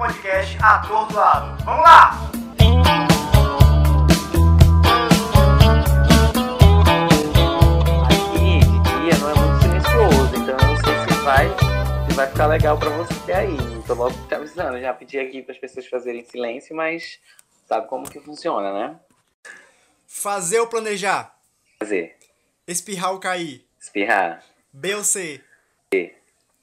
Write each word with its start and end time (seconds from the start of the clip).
podcast 0.00 0.56
Atordoado. 0.62 1.62
Vamos 1.62 1.82
lá! 1.84 2.12
Aqui 8.08 8.60
de 8.60 8.80
dia 8.80 9.18
não 9.18 9.28
é 9.28 9.34
muito 9.34 9.60
silencioso, 9.60 10.36
então 10.36 10.56
eu 10.56 10.66
não 10.68 10.76
sei 10.78 10.94
se 11.04 11.22
vai, 11.22 11.48
se 12.08 12.16
vai 12.16 12.26
ficar 12.28 12.46
legal 12.46 12.78
pra 12.78 12.88
você 12.88 13.30
aí. 13.30 13.58
Tô 13.86 13.92
logo 13.92 14.16
te 14.26 14.34
avisando, 14.34 14.80
já 14.80 14.94
pedi 14.94 15.18
aqui 15.18 15.42
para 15.42 15.52
as 15.52 15.58
pessoas 15.58 15.86
fazerem 15.86 16.24
silêncio, 16.24 16.74
mas 16.74 17.20
sabe 17.68 17.86
como 17.86 18.08
que 18.08 18.20
funciona, 18.20 18.72
né? 18.72 18.98
Fazer 20.06 20.60
ou 20.60 20.66
planejar? 20.66 21.38
Fazer. 21.78 22.16
Espirrar 22.66 23.12
ou 23.12 23.20
cair? 23.20 23.66
Espirrar. 23.78 24.42
B 24.72 24.94
ou 24.94 25.04
C? 25.04 25.44
B. 25.90 26.16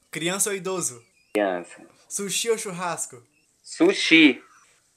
Criança 0.10 0.50
ou 0.50 0.56
idoso? 0.56 1.06
Criança. 1.36 1.97
Sushi 2.08 2.50
ou 2.50 2.58
churrasco? 2.58 3.22
Sushi. 3.62 4.42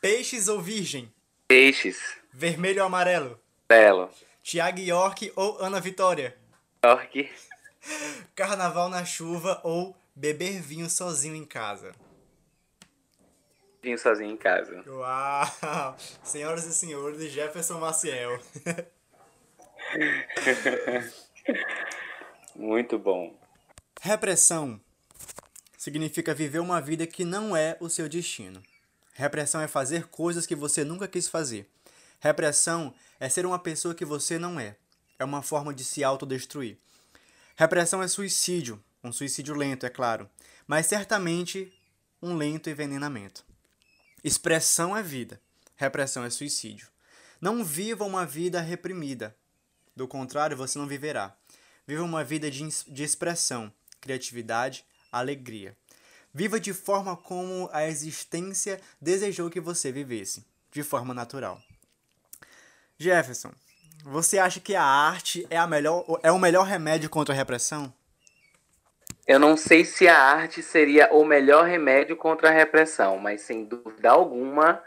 Peixes 0.00 0.48
ou 0.48 0.60
virgem? 0.60 1.12
Peixes. 1.48 1.98
Vermelho 2.32 2.80
ou 2.80 2.86
amarelo? 2.86 3.40
Belo. 3.68 4.10
Tiago 4.42 4.78
York 4.78 5.32
ou 5.34 5.58
Ana 5.58 5.80
Vitória? 5.80 6.36
York. 6.84 7.28
Carnaval 8.34 8.88
na 8.88 9.04
chuva 9.04 9.60
ou 9.64 9.96
beber 10.14 10.60
vinho 10.60 10.88
sozinho 10.88 11.34
em 11.34 11.44
casa? 11.44 11.92
Vim 13.82 13.96
sozinho 13.96 14.30
em 14.30 14.36
casa. 14.36 14.84
Uau! 14.86 15.96
Senhoras 16.22 16.66
e 16.66 16.74
senhores, 16.74 17.32
Jefferson 17.32 17.80
Maciel. 17.80 18.38
Muito 22.54 22.98
bom. 22.98 23.34
Repressão 24.00 24.80
significa 25.80 26.34
viver 26.34 26.58
uma 26.58 26.78
vida 26.78 27.06
que 27.06 27.24
não 27.24 27.56
é 27.56 27.74
o 27.80 27.88
seu 27.88 28.06
destino. 28.06 28.62
Repressão 29.14 29.62
é 29.62 29.66
fazer 29.66 30.08
coisas 30.08 30.44
que 30.44 30.54
você 30.54 30.84
nunca 30.84 31.08
quis 31.08 31.26
fazer. 31.26 31.66
Repressão 32.20 32.92
é 33.18 33.30
ser 33.30 33.46
uma 33.46 33.58
pessoa 33.58 33.94
que 33.94 34.04
você 34.04 34.38
não 34.38 34.60
é. 34.60 34.76
É 35.18 35.24
uma 35.24 35.40
forma 35.40 35.72
de 35.72 35.82
se 35.82 36.04
autodestruir. 36.04 36.76
Repressão 37.56 38.02
é 38.02 38.08
suicídio, 38.08 38.78
um 39.02 39.10
suicídio 39.10 39.54
lento, 39.54 39.86
é 39.86 39.88
claro, 39.88 40.28
mas 40.66 40.84
certamente 40.84 41.72
um 42.20 42.34
lento 42.36 42.68
envenenamento. 42.68 43.42
Expressão 44.22 44.94
é 44.94 45.02
vida, 45.02 45.40
repressão 45.76 46.22
é 46.24 46.28
suicídio. 46.28 46.88
Não 47.40 47.64
viva 47.64 48.04
uma 48.04 48.26
vida 48.26 48.60
reprimida. 48.60 49.34
Do 49.96 50.06
contrário, 50.06 50.58
você 50.58 50.78
não 50.78 50.86
viverá. 50.86 51.34
Viva 51.86 52.02
uma 52.02 52.22
vida 52.22 52.50
de, 52.50 52.68
de 52.86 53.02
expressão, 53.02 53.72
criatividade, 53.98 54.84
alegria. 55.10 55.76
Viva 56.32 56.60
de 56.60 56.72
forma 56.72 57.16
como 57.16 57.68
a 57.72 57.86
existência 57.86 58.80
desejou 59.00 59.50
que 59.50 59.60
você 59.60 59.90
vivesse, 59.90 60.44
de 60.70 60.82
forma 60.82 61.12
natural. 61.12 61.60
Jefferson, 62.96 63.50
você 64.04 64.38
acha 64.38 64.60
que 64.60 64.76
a 64.76 64.84
arte 64.84 65.46
é, 65.50 65.56
a 65.56 65.66
melhor, 65.66 66.04
é 66.22 66.30
o 66.30 66.38
melhor 66.38 66.64
remédio 66.64 67.10
contra 67.10 67.34
a 67.34 67.36
repressão? 67.36 67.92
Eu 69.26 69.38
não 69.38 69.56
sei 69.56 69.84
se 69.84 70.08
a 70.08 70.18
arte 70.18 70.62
seria 70.62 71.12
o 71.12 71.24
melhor 71.24 71.64
remédio 71.64 72.16
contra 72.16 72.48
a 72.48 72.52
repressão, 72.52 73.18
mas 73.18 73.42
sem 73.42 73.64
dúvida 73.64 74.10
alguma 74.10 74.82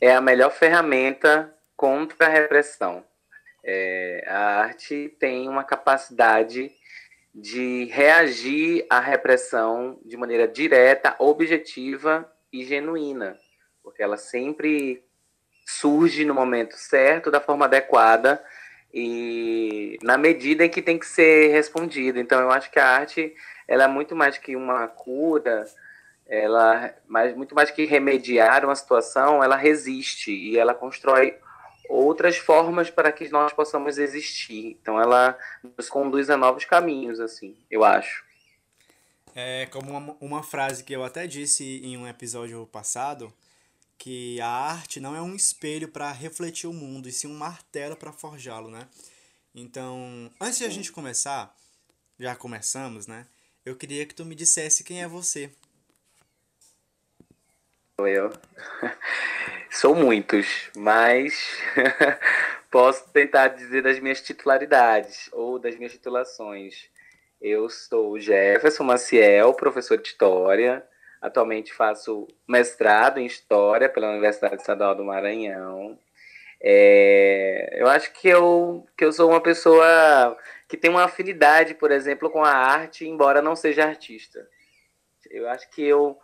é 0.00 0.14
a 0.14 0.20
melhor 0.20 0.50
ferramenta 0.50 1.52
contra 1.76 2.26
a 2.26 2.30
repressão. 2.30 3.04
É, 3.64 4.24
a 4.28 4.60
arte 4.60 5.14
tem 5.18 5.48
uma 5.48 5.64
capacidade 5.64 6.70
de 7.38 7.84
reagir 7.92 8.86
à 8.88 8.98
repressão 8.98 10.00
de 10.02 10.16
maneira 10.16 10.48
direta, 10.48 11.14
objetiva 11.18 12.26
e 12.50 12.64
genuína, 12.64 13.36
porque 13.82 14.02
ela 14.02 14.16
sempre 14.16 15.04
surge 15.66 16.24
no 16.24 16.32
momento 16.32 16.74
certo, 16.76 17.30
da 17.30 17.38
forma 17.38 17.66
adequada 17.66 18.42
e 18.92 19.98
na 20.02 20.16
medida 20.16 20.64
em 20.64 20.70
que 20.70 20.80
tem 20.80 20.98
que 20.98 21.04
ser 21.04 21.48
respondida. 21.48 22.18
Então, 22.18 22.40
eu 22.40 22.50
acho 22.50 22.70
que 22.70 22.78
a 22.78 22.88
arte 22.88 23.34
ela 23.68 23.84
é 23.84 23.88
muito 23.88 24.16
mais 24.16 24.38
que 24.38 24.56
uma 24.56 24.88
cura, 24.88 25.66
ela 26.26 26.94
mais, 27.06 27.36
muito 27.36 27.54
mais 27.54 27.70
que 27.70 27.84
remediar 27.84 28.64
uma 28.64 28.74
situação, 28.74 29.44
ela 29.44 29.56
resiste 29.56 30.32
e 30.32 30.56
ela 30.56 30.72
constrói 30.72 31.36
outras 31.88 32.36
formas 32.36 32.90
para 32.90 33.12
que 33.12 33.28
nós 33.28 33.52
possamos 33.52 33.98
existir. 33.98 34.76
Então 34.80 35.00
ela 35.00 35.38
nos 35.76 35.88
conduz 35.88 36.30
a 36.30 36.36
novos 36.36 36.64
caminhos, 36.64 37.20
assim, 37.20 37.56
eu 37.70 37.84
acho. 37.84 38.24
É 39.34 39.66
como 39.66 39.90
uma, 39.90 40.16
uma 40.20 40.42
frase 40.42 40.82
que 40.82 40.94
eu 40.94 41.04
até 41.04 41.26
disse 41.26 41.80
em 41.84 41.96
um 41.96 42.08
episódio 42.08 42.66
passado, 42.66 43.32
que 43.98 44.40
a 44.40 44.48
arte 44.48 45.00
não 45.00 45.14
é 45.14 45.20
um 45.20 45.34
espelho 45.34 45.88
para 45.88 46.10
refletir 46.12 46.66
o 46.66 46.72
mundo, 46.72 47.08
e 47.08 47.12
sim 47.12 47.26
um 47.26 47.36
martelo 47.36 47.96
para 47.96 48.12
forjá-lo, 48.12 48.70
né? 48.70 48.88
Então, 49.54 50.30
antes 50.40 50.58
de 50.58 50.64
a 50.64 50.70
gente 50.70 50.92
começar, 50.92 51.54
já 52.18 52.34
começamos, 52.34 53.06
né? 53.06 53.26
Eu 53.64 53.76
queria 53.76 54.06
que 54.06 54.14
tu 54.14 54.24
me 54.24 54.34
dissesse 54.34 54.84
quem 54.84 55.02
é 55.02 55.08
você. 55.08 55.50
Eu. 57.98 58.30
Sou 59.70 59.94
muitos, 59.94 60.70
mas 60.76 61.58
posso 62.70 63.10
tentar 63.10 63.48
dizer 63.48 63.82
das 63.82 63.98
minhas 63.98 64.20
titularidades 64.20 65.30
ou 65.32 65.58
das 65.58 65.76
minhas 65.76 65.92
titulações. 65.92 66.90
Eu 67.40 67.70
sou 67.70 68.18
Jefferson 68.20 68.84
Maciel, 68.84 69.54
professor 69.54 69.96
de 69.96 70.08
História. 70.08 70.86
Atualmente 71.22 71.72
faço 71.72 72.28
mestrado 72.46 73.18
em 73.18 73.24
História 73.24 73.88
pela 73.88 74.10
Universidade 74.10 74.56
Estadual 74.56 74.94
do 74.94 75.02
Maranhão. 75.02 75.98
É, 76.60 77.78
eu 77.80 77.88
acho 77.88 78.12
que 78.12 78.28
eu, 78.28 78.86
que 78.94 79.06
eu 79.06 79.12
sou 79.12 79.30
uma 79.30 79.40
pessoa 79.40 80.36
que 80.68 80.76
tem 80.76 80.90
uma 80.90 81.04
afinidade, 81.04 81.72
por 81.72 81.90
exemplo, 81.90 82.28
com 82.28 82.44
a 82.44 82.52
arte, 82.52 83.08
embora 83.08 83.40
não 83.40 83.56
seja 83.56 83.86
artista. 83.86 84.46
Eu 85.30 85.48
acho 85.48 85.70
que 85.70 85.82
eu 85.82 86.18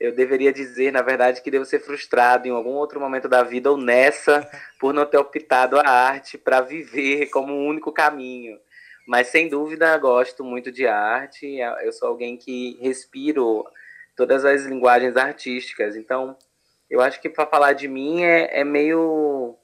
eu 0.00 0.12
deveria 0.12 0.52
dizer, 0.52 0.92
na 0.92 1.02
verdade, 1.02 1.42
que 1.42 1.50
devo 1.50 1.64
ser 1.64 1.80
frustrado 1.80 2.46
em 2.46 2.50
algum 2.50 2.70
outro 2.70 3.00
momento 3.00 3.28
da 3.28 3.42
vida 3.42 3.70
ou 3.70 3.76
nessa 3.76 4.48
por 4.78 4.94
não 4.94 5.04
ter 5.04 5.18
optado 5.18 5.78
a 5.78 5.88
arte 5.88 6.38
para 6.38 6.60
viver 6.60 7.26
como 7.26 7.52
um 7.52 7.66
único 7.66 7.90
caminho. 7.90 8.58
Mas 9.06 9.28
sem 9.28 9.48
dúvida 9.48 9.96
gosto 9.98 10.44
muito 10.44 10.70
de 10.70 10.86
arte. 10.86 11.58
Eu 11.82 11.92
sou 11.92 12.08
alguém 12.08 12.36
que 12.36 12.78
respiro 12.80 13.64
todas 14.14 14.44
as 14.44 14.64
linguagens 14.64 15.16
artísticas. 15.16 15.96
Então, 15.96 16.36
eu 16.88 17.00
acho 17.00 17.20
que 17.20 17.28
para 17.28 17.46
falar 17.46 17.72
de 17.72 17.88
mim 17.88 18.22
é, 18.22 18.60
é 18.60 18.64
meio 18.64 19.56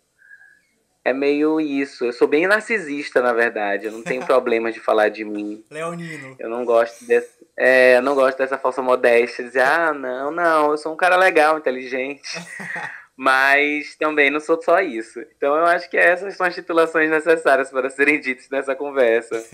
é 1.04 1.12
meio 1.12 1.60
isso. 1.60 2.06
Eu 2.06 2.12
sou 2.12 2.26
bem 2.26 2.46
narcisista, 2.46 3.20
na 3.20 3.32
verdade. 3.32 3.86
Eu 3.86 3.92
não 3.92 4.02
tenho 4.02 4.24
problema 4.26 4.72
de 4.72 4.80
falar 4.80 5.10
de 5.10 5.24
mim. 5.24 5.62
Leonino. 5.70 6.34
Eu 6.38 6.48
não 6.48 6.64
gosto 6.64 7.04
desse, 7.04 7.46
é, 7.56 7.98
eu 7.98 8.02
não 8.02 8.14
gosto 8.14 8.38
dessa 8.38 8.58
falsa 8.58 8.80
modéstia, 8.80 9.44
dizer, 9.44 9.60
ah, 9.60 9.92
não, 9.92 10.30
não, 10.30 10.70
eu 10.70 10.78
sou 10.78 10.92
um 10.94 10.96
cara 10.96 11.16
legal, 11.16 11.58
inteligente. 11.58 12.22
Mas 13.16 13.94
também 13.94 14.28
não 14.28 14.40
sou 14.40 14.60
só 14.60 14.80
isso. 14.80 15.20
Então 15.36 15.54
eu 15.54 15.66
acho 15.66 15.88
que 15.88 15.96
essas 15.96 16.34
são 16.36 16.46
as 16.46 16.54
titulações 16.54 17.08
necessárias 17.08 17.70
para 17.70 17.88
serem 17.88 18.20
ditas 18.20 18.48
nessa 18.48 18.74
conversa. 18.74 19.44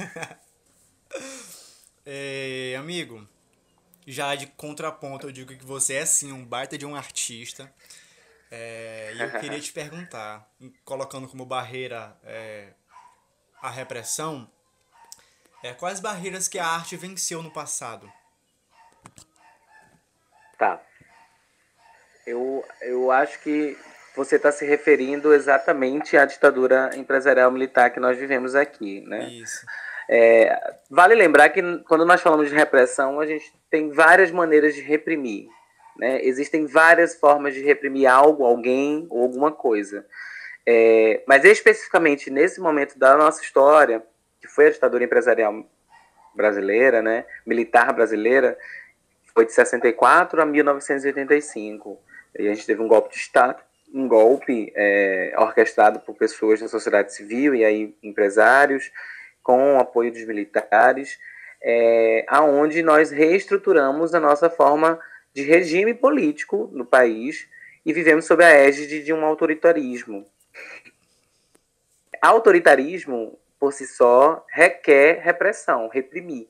é, 2.06 2.74
amigo, 2.78 3.28
já 4.06 4.34
de 4.34 4.46
contraponto, 4.46 5.26
eu 5.26 5.32
digo 5.32 5.54
que 5.54 5.64
você 5.64 5.94
é 5.94 6.06
sim 6.06 6.32
um 6.32 6.42
baita 6.42 6.78
de 6.78 6.86
um 6.86 6.96
artista. 6.96 7.70
É, 8.50 9.12
e 9.14 9.20
eu 9.22 9.30
queria 9.40 9.60
te 9.60 9.72
perguntar, 9.72 10.48
colocando 10.84 11.28
como 11.28 11.46
barreira 11.46 12.16
é, 12.24 12.68
a 13.62 13.70
repressão, 13.70 14.50
é, 15.62 15.72
quais 15.72 16.00
barreiras 16.00 16.48
que 16.48 16.58
a 16.58 16.66
arte 16.66 16.96
venceu 16.96 17.42
no 17.42 17.50
passado? 17.50 18.10
Tá. 20.58 20.80
Eu, 22.26 22.64
eu 22.82 23.10
acho 23.10 23.40
que 23.40 23.78
você 24.16 24.36
está 24.36 24.50
se 24.50 24.66
referindo 24.66 25.32
exatamente 25.32 26.16
à 26.16 26.24
ditadura 26.24 26.90
empresarial 26.96 27.50
militar 27.50 27.90
que 27.90 28.00
nós 28.00 28.18
vivemos 28.18 28.54
aqui, 28.54 29.00
né? 29.02 29.28
Isso. 29.30 29.64
É, 30.08 30.74
vale 30.90 31.14
lembrar 31.14 31.50
que 31.50 31.62
quando 31.84 32.04
nós 32.04 32.20
falamos 32.20 32.48
de 32.48 32.54
repressão, 32.54 33.20
a 33.20 33.26
gente 33.26 33.52
tem 33.70 33.90
várias 33.90 34.30
maneiras 34.30 34.74
de 34.74 34.80
reprimir. 34.80 35.48
Né? 35.96 36.24
Existem 36.24 36.66
várias 36.66 37.14
formas 37.14 37.54
de 37.54 37.62
reprimir 37.62 38.06
algo, 38.06 38.44
alguém 38.44 39.06
ou 39.10 39.22
alguma 39.22 39.52
coisa. 39.52 40.06
É, 40.66 41.22
mas 41.26 41.44
especificamente 41.44 42.30
nesse 42.30 42.60
momento 42.60 42.98
da 42.98 43.16
nossa 43.16 43.42
história, 43.42 44.02
que 44.40 44.48
foi 44.48 44.66
a 44.66 44.70
ditadura 44.70 45.04
empresarial 45.04 45.64
brasileira, 46.34 47.02
né, 47.02 47.24
militar 47.44 47.92
brasileira, 47.92 48.56
foi 49.34 49.44
de 49.44 49.52
64 49.52 50.40
a 50.40 50.46
1985. 50.46 51.98
E 52.38 52.48
a 52.48 52.54
gente 52.54 52.66
teve 52.66 52.80
um 52.82 52.88
golpe 52.88 53.10
de 53.10 53.16
Estado, 53.16 53.62
um 53.92 54.06
golpe 54.06 54.72
é, 54.76 55.34
orquestrado 55.36 56.00
por 56.00 56.14
pessoas 56.14 56.60
da 56.60 56.68
sociedade 56.68 57.14
civil 57.14 57.54
e 57.54 57.64
aí 57.64 57.94
empresários, 58.02 58.90
com 59.42 59.76
o 59.76 59.80
apoio 59.80 60.12
dos 60.12 60.24
militares, 60.24 61.18
é, 61.62 62.24
aonde 62.28 62.82
nós 62.82 63.10
reestruturamos 63.10 64.14
a 64.14 64.20
nossa 64.20 64.48
forma 64.48 64.98
de 65.34 65.42
regime 65.42 65.94
político 65.94 66.68
no 66.72 66.84
país 66.84 67.48
e 67.84 67.92
vivemos 67.92 68.26
sob 68.26 68.44
a 68.44 68.50
égide 68.50 69.02
de 69.02 69.12
um 69.12 69.24
autoritarismo. 69.24 70.26
Autoritarismo, 72.20 73.38
por 73.58 73.72
si 73.72 73.86
só, 73.86 74.44
requer 74.50 75.20
repressão, 75.22 75.88
reprimir 75.88 76.48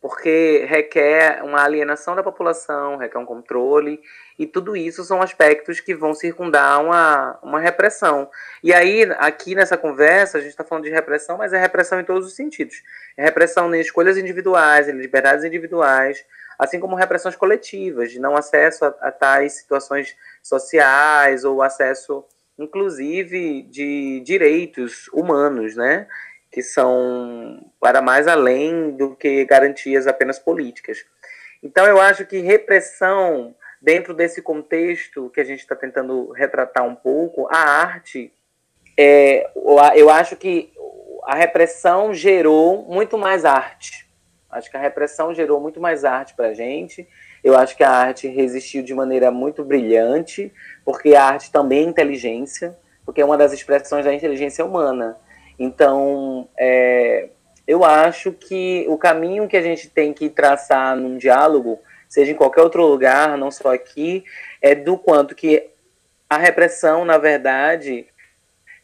porque 0.00 0.64
requer 0.66 1.42
uma 1.44 1.62
alienação 1.62 2.16
da 2.16 2.22
população, 2.22 2.96
requer 2.96 3.18
um 3.18 3.26
controle, 3.26 4.00
e 4.38 4.46
tudo 4.46 4.74
isso 4.74 5.04
são 5.04 5.20
aspectos 5.20 5.78
que 5.78 5.94
vão 5.94 6.14
circundar 6.14 6.82
uma, 6.82 7.38
uma 7.42 7.60
repressão. 7.60 8.30
E 8.62 8.72
aí, 8.72 9.02
aqui 9.18 9.54
nessa 9.54 9.76
conversa, 9.76 10.38
a 10.38 10.40
gente 10.40 10.50
está 10.50 10.64
falando 10.64 10.84
de 10.84 10.90
repressão, 10.90 11.36
mas 11.36 11.52
é 11.52 11.58
repressão 11.58 12.00
em 12.00 12.04
todos 12.04 12.26
os 12.26 12.34
sentidos. 12.34 12.82
É 13.14 13.22
repressão 13.22 13.72
em 13.74 13.80
escolhas 13.80 14.16
individuais, 14.16 14.88
em 14.88 14.92
liberdades 14.92 15.44
individuais, 15.44 16.24
assim 16.60 16.78
como 16.78 16.94
repressões 16.94 17.36
coletivas, 17.36 18.12
de 18.12 18.20
não 18.20 18.36
acesso 18.36 18.84
a, 18.84 18.88
a 19.00 19.10
tais 19.10 19.54
situações 19.54 20.14
sociais 20.42 21.44
ou 21.44 21.62
acesso, 21.62 22.24
inclusive, 22.58 23.62
de 23.62 24.20
direitos 24.20 25.08
humanos, 25.12 25.74
né? 25.74 26.06
que 26.50 26.62
são 26.62 27.64
para 27.78 28.02
mais 28.02 28.26
além 28.26 28.90
do 28.90 29.14
que 29.14 29.44
garantias 29.44 30.06
apenas 30.06 30.38
políticas. 30.38 31.04
Então, 31.62 31.86
eu 31.86 32.00
acho 32.00 32.26
que 32.26 32.38
repressão, 32.38 33.54
dentro 33.80 34.12
desse 34.12 34.42
contexto 34.42 35.30
que 35.30 35.40
a 35.40 35.44
gente 35.44 35.60
está 35.60 35.76
tentando 35.76 36.32
retratar 36.32 36.84
um 36.84 36.94
pouco, 36.94 37.46
a 37.50 37.58
arte, 37.58 38.32
é, 38.96 39.48
eu 39.94 40.10
acho 40.10 40.36
que 40.36 40.72
a 41.24 41.36
repressão 41.36 42.12
gerou 42.12 42.82
muito 42.88 43.16
mais 43.16 43.44
arte. 43.44 44.09
Acho 44.50 44.70
que 44.70 44.76
a 44.76 44.80
repressão 44.80 45.34
gerou 45.34 45.60
muito 45.60 45.80
mais 45.80 46.04
arte 46.04 46.34
para 46.34 46.48
a 46.48 46.54
gente. 46.54 47.08
Eu 47.42 47.56
acho 47.56 47.76
que 47.76 47.84
a 47.84 47.90
arte 47.90 48.26
resistiu 48.28 48.82
de 48.82 48.94
maneira 48.94 49.30
muito 49.30 49.64
brilhante, 49.64 50.52
porque 50.84 51.14
a 51.14 51.24
arte 51.24 51.52
também 51.52 51.86
é 51.86 51.88
inteligência, 51.88 52.76
porque 53.04 53.20
é 53.20 53.24
uma 53.24 53.38
das 53.38 53.52
expressões 53.52 54.04
da 54.04 54.12
inteligência 54.12 54.64
humana. 54.64 55.16
Então, 55.58 56.48
é, 56.58 57.28
eu 57.66 57.84
acho 57.84 58.32
que 58.32 58.84
o 58.88 58.98
caminho 58.98 59.46
que 59.46 59.56
a 59.56 59.62
gente 59.62 59.88
tem 59.88 60.12
que 60.12 60.28
traçar 60.28 60.96
num 60.96 61.16
diálogo, 61.16 61.78
seja 62.08 62.32
em 62.32 62.34
qualquer 62.34 62.62
outro 62.62 62.84
lugar, 62.84 63.38
não 63.38 63.50
só 63.50 63.72
aqui, 63.72 64.24
é 64.60 64.74
do 64.74 64.98
quanto 64.98 65.34
que 65.34 65.70
a 66.28 66.36
repressão, 66.36 67.04
na 67.04 67.18
verdade, 67.18 68.06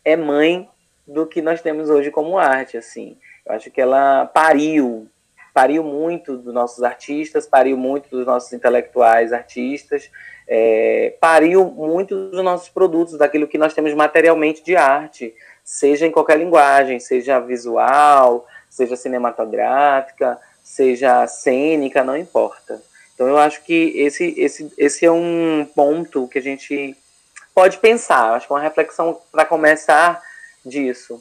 é 0.04 0.16
mãe 0.16 0.68
do 1.06 1.26
que 1.26 1.42
nós 1.42 1.60
temos 1.60 1.90
hoje 1.90 2.10
como 2.10 2.38
arte, 2.38 2.76
assim. 2.76 3.16
Eu 3.44 3.54
acho 3.54 3.70
que 3.70 3.80
ela 3.80 4.26
pariu, 4.26 5.08
pariu 5.56 5.82
muito 5.82 6.36
dos 6.36 6.52
nossos 6.52 6.84
artistas, 6.84 7.46
pariu 7.46 7.78
muito 7.78 8.10
dos 8.10 8.26
nossos 8.26 8.52
intelectuais 8.52 9.32
artistas, 9.32 10.10
é, 10.46 11.14
pariu 11.18 11.64
muito 11.64 12.28
dos 12.28 12.44
nossos 12.44 12.68
produtos, 12.68 13.16
daquilo 13.16 13.48
que 13.48 13.56
nós 13.56 13.72
temos 13.72 13.94
materialmente 13.94 14.62
de 14.62 14.76
arte, 14.76 15.34
seja 15.64 16.06
em 16.06 16.10
qualquer 16.10 16.36
linguagem, 16.36 17.00
seja 17.00 17.40
visual, 17.40 18.46
seja 18.68 18.96
cinematográfica, 18.96 20.38
seja 20.62 21.26
cênica, 21.26 22.04
não 22.04 22.18
importa. 22.18 22.78
Então 23.14 23.26
eu 23.26 23.38
acho 23.38 23.64
que 23.64 23.94
esse, 23.96 24.34
esse, 24.36 24.70
esse 24.76 25.06
é 25.06 25.10
um 25.10 25.66
ponto 25.74 26.28
que 26.28 26.38
a 26.38 26.42
gente 26.42 26.94
pode 27.54 27.78
pensar, 27.78 28.34
acho 28.34 28.46
que 28.46 28.52
é 28.52 28.56
uma 28.56 28.62
reflexão 28.62 29.18
para 29.32 29.46
começar 29.46 30.22
disso. 30.62 31.18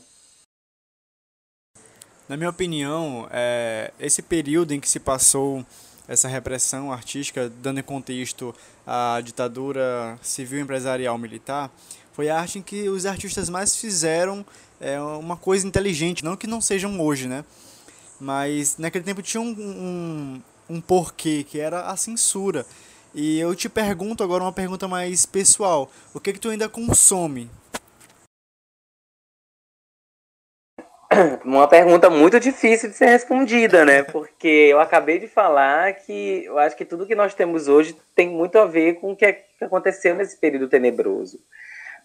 Na 2.28 2.36
minha 2.36 2.50
opinião, 2.50 3.28
é, 3.30 3.92
esse 4.00 4.24
período 4.24 4.72
em 4.72 4.80
que 4.80 4.90
se 4.90 5.00
passou 5.00 5.64
essa 6.08 6.28
repressão 6.28 6.92
artística, 6.92 7.52
dando 7.62 7.80
em 7.80 7.84
contexto 7.84 8.54
a 8.86 9.22
ditadura 9.24 10.18
civil 10.24 10.60
empresarial 10.60 11.20
militar, 11.20 11.72
foi 12.14 12.30
a 12.30 12.40
arte 12.40 12.58
em 12.58 12.62
que 12.64 12.90
os 12.90 13.06
artistas 13.06 13.48
mais 13.48 13.76
fizeram 13.76 14.44
é, 14.82 15.00
uma 15.00 15.38
coisa 15.38 15.68
inteligente, 15.68 16.26
não 16.26 16.36
que 16.36 16.48
não 16.48 16.62
sejam 16.62 17.00
hoje, 17.00 17.28
né? 17.28 17.46
Mas 18.20 18.76
naquele 18.80 19.04
tempo 19.04 19.22
tinha 19.22 19.42
um, 19.42 19.52
um, 19.52 20.42
um 20.68 20.82
porquê, 20.82 21.46
que 21.48 21.60
era 21.60 21.82
a 21.82 21.96
censura. 21.96 22.66
E 23.14 23.40
eu 23.40 23.54
te 23.54 23.70
pergunto 23.70 24.24
agora 24.24 24.44
uma 24.44 24.52
pergunta 24.52 24.88
mais 24.88 25.28
pessoal. 25.28 25.92
O 26.12 26.20
que 26.20 26.34
que 26.34 26.40
tu 26.40 26.50
ainda 26.50 26.68
consome? 26.68 27.52
Uma 31.44 31.68
pergunta 31.68 32.10
muito 32.10 32.40
difícil 32.40 32.90
de 32.90 32.96
ser 32.96 33.08
respondida, 33.08 33.86
né? 33.86 34.04
Porque 34.04 34.48
eu 34.48 34.80
acabei 34.80 35.20
de 35.20 35.28
falar 35.28 35.94
que 35.94 36.46
eu 36.46 36.58
acho 36.58 36.76
que 36.76 36.86
tudo 36.86 37.06
que 37.06 37.16
nós 37.16 37.34
temos 37.34 37.68
hoje 37.68 37.96
tem 38.16 38.30
muito 38.30 38.58
a 38.58 38.66
ver 38.66 38.96
com 38.96 39.12
o 39.12 39.16
que 39.16 39.44
aconteceu 39.62 40.16
nesse 40.16 40.38
período 40.38 40.68
tenebroso. 40.68 41.40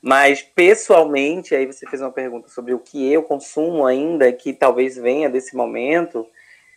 Mas 0.03 0.43
pessoalmente, 0.43 1.55
aí 1.55 1.67
você 1.67 1.87
fez 1.87 2.01
uma 2.01 2.13
pergunta 2.13 2.49
sobre 2.49 2.73
o 2.73 2.79
que 2.79 3.13
eu 3.13 3.23
consumo 3.23 3.87
ainda, 3.87 4.33
que 4.33 4.53
talvez 4.53 4.97
venha 4.97 5.29
desse 5.29 5.55
momento, 5.55 6.27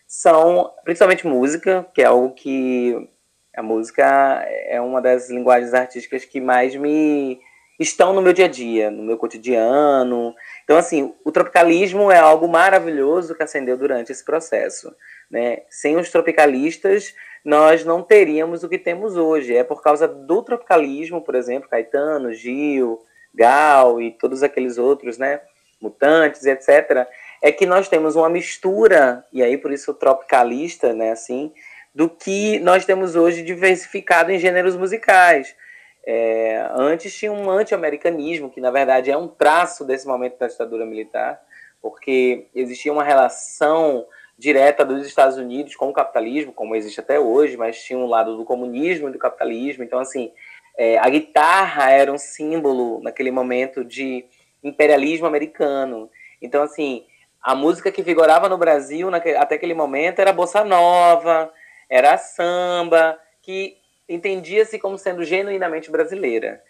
são 0.06 0.71
principalmente 0.83 1.25
música, 1.25 1.88
que 1.94 2.01
é 2.01 2.06
algo 2.06 2.33
que 2.33 3.09
a 3.56 3.63
música 3.63 4.03
é 4.68 4.81
uma 4.81 5.01
das 5.01 5.29
linguagens 5.29 5.74
artísticas 5.74 6.25
que 6.25 6.41
mais 6.41 6.75
me 6.75 7.39
estão 7.80 8.14
no 8.14 8.22
meu 8.22 8.34
dia 8.34 8.46
a 8.46 8.50
dia, 8.50 8.92
no 8.92 9.04
meu 9.04 9.18
cotidiano. 9.18 10.34
Então, 10.64 10.78
assim, 10.78 11.14
o 11.24 11.31
tropicalismo 11.31 12.12
é 12.12 12.18
algo 12.18 12.48
maravilhoso 12.48 13.36
que 13.36 13.44
acendeu 13.44 13.78
durante 13.78 14.12
esse 14.12 14.24
processo. 14.24 14.96
Né? 15.30 15.64
Sem 15.70 15.98
os 15.98 16.10
tropicalistas, 16.10 17.14
nós 17.44 17.84
não 17.84 18.02
teríamos 18.02 18.64
o 18.64 18.70
que 18.70 18.78
temos 18.78 19.18
hoje. 19.18 19.56
É 19.56 19.64
por 19.64 19.81
causa 19.81 20.08
do 20.08 20.42
tropicalismo, 20.44 21.22
por 21.22 21.36
exemplo, 21.36 21.70
Caetano, 21.70 22.34
Gil, 22.34 23.00
Gal 23.34 24.02
e 24.02 24.12
todos 24.12 24.44
aqueles 24.44 24.78
outros, 24.78 25.18
né, 25.18 25.42
mutantes, 25.81 26.46
etc., 26.46 27.08
é 27.42 27.52
que 27.52 27.66
nós 27.66 27.90
temos 27.90 28.16
uma 28.16 28.30
mistura, 28.30 29.25
e 29.34 29.44
aí 29.44 29.58
por 29.58 29.72
isso 29.72 29.94
tropicalista, 29.94 30.94
né, 30.94 31.12
assim, 31.12 31.52
do 31.94 32.10
que 32.10 32.60
nós 32.60 32.86
temos 32.86 33.16
hoje 33.16 33.42
diversificado 33.42 34.31
em 34.31 34.40
gêneros 34.40 34.78
musicais. 34.78 35.54
É, 36.05 36.67
antes 36.75 37.15
tinha 37.15 37.31
um 37.31 37.50
anti-americanismo, 37.50 38.50
que 38.50 38.59
na 38.59 38.71
verdade 38.71 39.09
é 39.09 39.17
um 39.17 39.27
traço 39.27 39.85
desse 39.85 40.05
momento 40.05 40.38
da 40.38 40.47
ditadura 40.47 40.85
militar, 40.85 41.41
porque 41.81 42.47
existia 42.53 42.91
uma 42.91 43.03
relação 43.03 44.05
direta 44.38 44.83
dos 44.83 45.05
Estados 45.05 45.38
Unidos 45.38 45.75
com 45.75 45.89
o 45.89 45.94
capitalismo, 45.94 46.51
como 46.51 46.75
existe 46.75 47.00
até 47.00 47.19
hoje, 47.19 47.55
mas 47.55 47.81
tinha 47.83 47.98
um 47.98 48.07
lado 48.07 48.36
do 48.36 48.43
comunismo 48.43 49.07
e 49.07 49.12
do 49.12 49.19
capitalismo. 49.19 49.83
Então, 49.83 50.00
assim, 50.00 50.31
é, 50.77 50.98
a 50.98 51.07
guitarra 51.10 51.91
era 51.91 52.12
um 52.12 52.17
símbolo 52.17 53.01
naquele 53.01 53.31
momento 53.31 53.86
de 53.86 54.25
imperialismo 54.63 55.27
americano. 55.27 56.10
Então, 56.41 56.63
assim, 56.63 57.05
a 57.41 57.53
música 57.53 57.91
que 57.91 58.01
vigorava 58.01 58.50
no 58.50 58.57
Brasil 58.57 59.12
naquele, 59.12 59.38
até 59.38 59.55
aquele 59.55 59.74
momento 59.74 60.19
era 60.19 60.33
bossa 60.33 60.63
nova, 60.63 61.51
era 61.89 62.17
samba, 62.17 63.19
que 63.41 63.77
entendia-se 64.07 64.79
como 64.79 64.98
sendo 64.98 65.24
genuinamente 65.24 65.89
brasileira. 65.91 66.62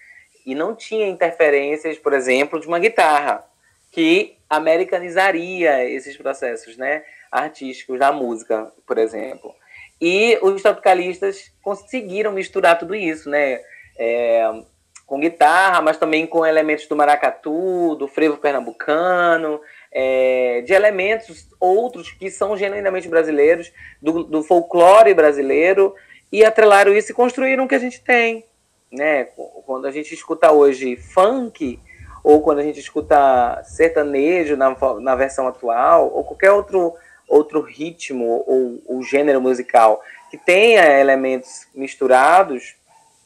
E 0.45 0.53
não 0.53 0.75
tinha 0.75 1.07
interferências, 1.07 1.97
por 1.97 2.13
exemplo, 2.13 2.59
de 2.59 2.67
uma 2.67 2.79
guitarra, 2.79 3.43
que 3.91 4.37
americanizaria 4.49 5.87
esses 5.89 6.17
processos 6.17 6.77
né, 6.77 7.03
artísticos 7.31 7.99
da 7.99 8.11
música, 8.11 8.71
por 8.85 8.97
exemplo. 8.97 9.53
E 10.01 10.37
os 10.41 10.61
tropicalistas 10.61 11.51
conseguiram 11.61 12.31
misturar 12.31 12.77
tudo 12.77 12.93
isso, 12.93 13.29
né? 13.29 13.61
é, 13.97 14.63
com 15.05 15.19
guitarra, 15.19 15.81
mas 15.81 15.97
também 15.97 16.25
com 16.25 16.45
elementos 16.45 16.87
do 16.87 16.95
maracatu, 16.95 17.95
do 17.95 18.07
frevo 18.07 18.37
pernambucano, 18.37 19.59
é, 19.91 20.61
de 20.61 20.73
elementos 20.73 21.47
outros 21.59 22.11
que 22.11 22.31
são 22.31 22.57
genuinamente 22.57 23.07
brasileiros, 23.07 23.71
do, 24.01 24.23
do, 24.23 24.43
folclore 24.43 25.13
brasileiro, 25.13 25.93
e 26.33 26.43
atrelaram 26.43 26.91
isso 26.91 27.11
e 27.11 27.13
construíram 27.13 27.65
o 27.65 27.67
que 27.67 27.75
a 27.75 27.79
gente 27.79 28.01
tem. 28.01 28.43
Né? 28.91 29.25
Quando 29.67 29.85
a 29.85 29.91
gente 29.91 30.11
escuta 30.15 30.51
hoje 30.51 30.95
funk, 30.95 31.79
ou 32.23 32.41
quando 32.41 32.57
a 32.59 32.63
gente 32.63 32.79
escuta 32.79 33.61
sertanejo 33.63 34.57
na, 34.57 34.75
na 34.99 35.15
versão 35.15 35.47
atual, 35.47 36.11
ou 36.11 36.23
qualquer 36.23 36.51
outro, 36.51 36.95
outro 37.27 37.61
ritmo 37.61 38.43
ou, 38.47 38.81
ou 38.87 39.03
gênero 39.03 39.39
musical 39.39 40.01
que 40.31 40.37
tenha 40.37 40.99
elementos 40.99 41.67
misturados, 41.75 42.75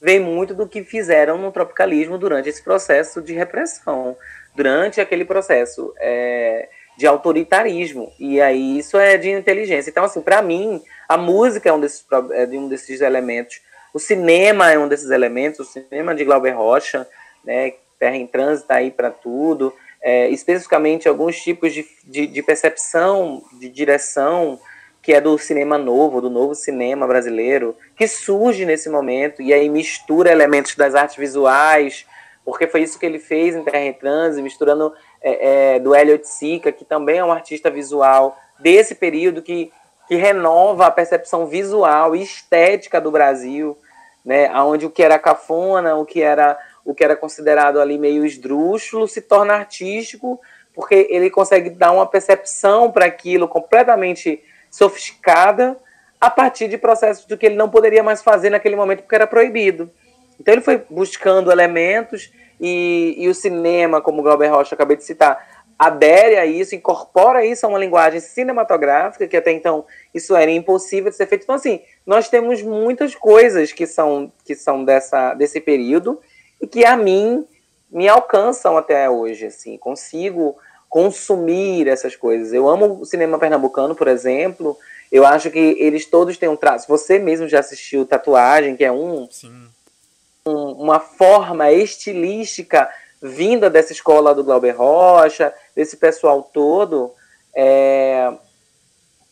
vem 0.02 0.20
muito 0.20 0.54
do 0.54 0.68
que 0.68 0.84
fizeram 0.84 1.38
no 1.38 1.50
tropicalismo 1.50 2.18
durante 2.18 2.50
esse 2.50 2.62
processo 2.62 3.22
de 3.22 3.34
repressão, 3.34 4.18
durante 4.54 5.00
aquele 5.00 5.24
processo 5.24 5.94
é, 5.98 6.68
de 6.98 7.06
autoritarismo. 7.06 8.12
E 8.20 8.42
aí 8.42 8.80
isso 8.80 8.98
é 8.98 9.18
de 9.18 9.30
inteligência. 9.30 9.90
Então, 9.90 10.04
assim, 10.04 10.22
para 10.22 10.42
mim, 10.42 10.82
a 11.08 11.16
música 11.18 11.70
é 11.70 11.74
um 11.74 11.80
desses, 11.80 12.06
é 12.34 12.46
um 12.58 12.68
desses 12.68 13.02
elementos, 13.02 13.62
o 13.94 14.00
cinema 14.00 14.72
é 14.72 14.78
um 14.78 14.88
desses 14.88 15.10
elementos, 15.10 15.60
o 15.60 15.66
cinema 15.66 16.14
de 16.14 16.26
Glauber 16.26 16.52
Rocha, 16.52 17.08
né, 17.44 17.74
Terra 18.00 18.16
em 18.16 18.28
Trânsito 18.28 18.68
tá 18.68 18.76
aí 18.76 18.92
para 18.92 19.10
tudo, 19.10 19.74
é, 20.02 20.30
especificamente 20.30 21.08
alguns 21.08 21.40
tipos 21.40 21.74
de, 21.74 21.86
de, 22.04 22.28
de 22.28 22.44
percepção, 22.44 23.44
de 23.60 23.70
direção, 23.70 24.60
que 25.02 25.14
é 25.14 25.22
do 25.22 25.38
cinema 25.38 25.78
novo, 25.78 26.22
do 26.22 26.30
novo 26.30 26.54
cinema 26.54 27.08
brasileiro, 27.08 27.76
que 27.96 28.08
surge 28.08 28.66
nesse 28.66 28.90
momento 28.90 29.42
e 29.42 29.54
aí 29.54 29.70
mistura 29.70 30.32
elementos 30.32 30.76
das 30.76 30.94
artes 30.94 31.16
visuais, 31.16 32.06
porque 32.44 32.68
foi 32.68 32.82
isso 32.82 33.00
que 33.00 33.06
ele 33.06 33.20
fez 33.20 33.56
em 33.56 33.64
Terra 33.64 33.86
em 33.86 33.94
Transe, 33.94 34.42
misturando 34.42 34.94
é, 35.22 35.76
é, 35.76 35.80
do 35.80 35.96
Elliot 35.96 36.28
Sica, 36.28 36.72
que 36.72 36.86
também 36.86 37.20
é 37.20 37.24
um 37.24 37.32
artista 37.32 37.70
visual 37.70 38.38
desse 38.60 38.96
período 38.96 39.42
que, 39.42 39.72
que 40.08 40.16
renova 40.16 40.88
a 40.88 40.92
percepção 40.92 41.46
visual 41.46 42.16
e 42.16 42.22
estética 42.22 43.00
do 43.00 43.12
Brasil, 43.12 43.78
né, 44.24 44.52
onde 44.62 44.86
o 44.86 44.90
que 44.90 45.04
era 45.04 45.20
cafona, 45.20 45.96
o 45.96 46.06
que 46.06 46.22
era 46.22 46.58
o 46.84 46.96
que 46.96 47.04
era 47.04 47.18
considerado 47.18 47.82
ali 47.82 47.98
meio 47.98 48.26
esdrúxulo 48.26 49.10
se 49.10 49.22
torna 49.22 49.54
artístico, 49.54 50.40
porque 50.74 51.06
ele 51.10 51.30
consegue 51.30 51.70
dar 51.70 51.92
uma 51.92 52.06
percepção 52.06 52.90
para 52.90 53.06
aquilo 53.06 53.46
completamente 53.46 54.42
sofisticada 54.72 55.78
a 56.20 56.30
partir 56.30 56.70
de 56.70 56.78
processos 56.78 57.26
do 57.26 57.38
que 57.38 57.46
ele 57.46 57.56
não 57.56 57.70
poderia 57.70 58.02
mais 58.02 58.24
fazer 58.24 58.50
naquele 58.50 58.78
momento 58.78 59.02
porque 59.02 59.16
era 59.16 59.28
proibido. 59.28 59.92
Então 60.40 60.54
ele 60.54 60.62
foi 60.62 60.82
buscando 60.90 61.52
elementos 61.52 62.32
e, 62.60 63.16
e 63.18 63.28
o 63.28 63.34
cinema, 63.34 64.02
como 64.02 64.20
o 64.20 64.24
Glauber 64.24 64.52
Rocha 64.52 64.76
acabei 64.76 64.98
de 64.98 65.04
citar, 65.04 65.58
adere 65.78 66.38
a 66.38 66.46
isso, 66.46 66.74
incorpora 66.74 67.46
isso 67.46 67.66
a 67.66 67.70
uma 67.70 67.78
linguagem 67.78 68.20
cinematográfica, 68.20 69.28
que 69.28 69.38
até 69.38 69.52
então 69.52 69.86
isso 70.14 70.36
era 70.36 70.50
impossível 70.50 71.12
de 71.12 71.16
ser 71.16 71.28
feito. 71.28 71.44
Então, 71.44 71.56
assim, 71.56 71.82
nós 72.06 72.30
temos 72.30 72.62
muitas 72.62 73.14
coisas 73.14 73.72
que 73.72 73.86
são, 73.86 74.32
que 74.44 74.56
são 74.56 74.84
dessa, 74.84 75.34
desse 75.36 75.62
período 75.62 76.20
e 76.60 76.66
que 76.66 76.84
a 76.84 76.98
mim 76.98 77.46
me 77.92 78.08
alcançam 78.08 78.76
até 78.76 79.10
hoje, 79.10 79.46
assim, 79.46 79.78
consigo 79.78 80.58
consumir 80.90 81.88
essas 81.88 82.16
coisas. 82.16 82.54
Eu 82.54 82.68
amo 82.68 83.00
o 83.02 83.06
cinema 83.06 83.38
pernambucano, 83.38 83.94
por 83.94 84.08
exemplo. 84.08 84.78
Eu 85.12 85.26
acho 85.26 85.52
que 85.52 85.60
eles 85.80 86.06
todos 86.06 86.38
têm 86.38 86.50
um 86.50 86.56
traço. 86.56 86.88
Você 86.88 87.20
mesmo 87.20 87.48
já 87.48 87.60
assistiu 87.60 88.06
Tatuagem, 88.06 88.76
que 88.76 88.84
é 88.84 88.92
um, 88.92 89.24
um 89.24 89.70
uma 90.48 91.00
forma 91.00 91.72
estilística 91.72 92.90
vinda 93.22 93.70
dessa 93.70 93.92
escola 93.92 94.34
do 94.34 94.44
Glauber 94.44 94.78
Rocha, 94.78 95.54
desse 95.76 95.98
pessoal 95.98 96.44
todo, 96.44 97.14
é, 97.56 98.32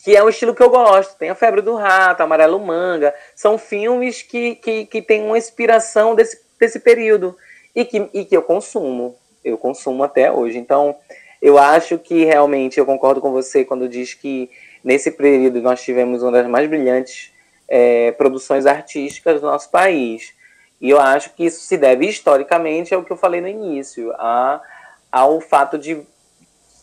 que 0.02 0.16
é 0.16 0.22
um 0.22 0.28
estilo 0.28 0.54
que 0.54 0.62
eu 0.62 0.70
gosto. 0.70 1.16
Tem 1.16 1.30
a 1.30 1.34
Febre 1.34 1.62
do 1.62 1.74
Rato, 1.74 2.22
Amarelo 2.22 2.58
Manga. 2.58 3.14
São 3.34 3.58
filmes 3.58 4.22
que, 4.22 4.56
que, 4.56 4.86
que 4.86 5.02
têm 5.02 5.24
uma 5.24 5.38
inspiração 5.38 6.14
desse 6.14 6.46
desse 6.58 6.80
período 6.80 7.36
e 7.74 7.84
que, 7.84 8.08
e 8.12 8.24
que 8.24 8.36
eu 8.36 8.42
consumo. 8.42 9.16
Eu 9.44 9.56
consumo 9.56 10.02
até 10.02 10.32
hoje. 10.32 10.58
Então, 10.58 10.96
eu 11.40 11.58
acho 11.58 11.98
que 11.98 12.24
realmente 12.24 12.78
eu 12.78 12.86
concordo 12.86 13.20
com 13.20 13.30
você 13.30 13.64
quando 13.64 13.88
diz 13.88 14.14
que 14.14 14.50
nesse 14.82 15.10
período 15.10 15.60
nós 15.60 15.82
tivemos 15.82 16.22
uma 16.22 16.32
das 16.32 16.46
mais 16.46 16.68
brilhantes 16.68 17.32
é, 17.68 18.12
produções 18.12 18.66
artísticas 18.66 19.40
do 19.40 19.46
nosso 19.46 19.70
país. 19.70 20.34
E 20.80 20.90
eu 20.90 21.00
acho 21.00 21.34
que 21.34 21.44
isso 21.44 21.60
se 21.60 21.76
deve 21.76 22.06
historicamente 22.06 22.94
ao 22.94 23.02
que 23.02 23.10
eu 23.10 23.16
falei 23.16 23.40
no 23.40 23.48
início, 23.48 24.12
a, 24.18 24.60
ao 25.10 25.40
fato 25.40 25.78
de 25.78 26.06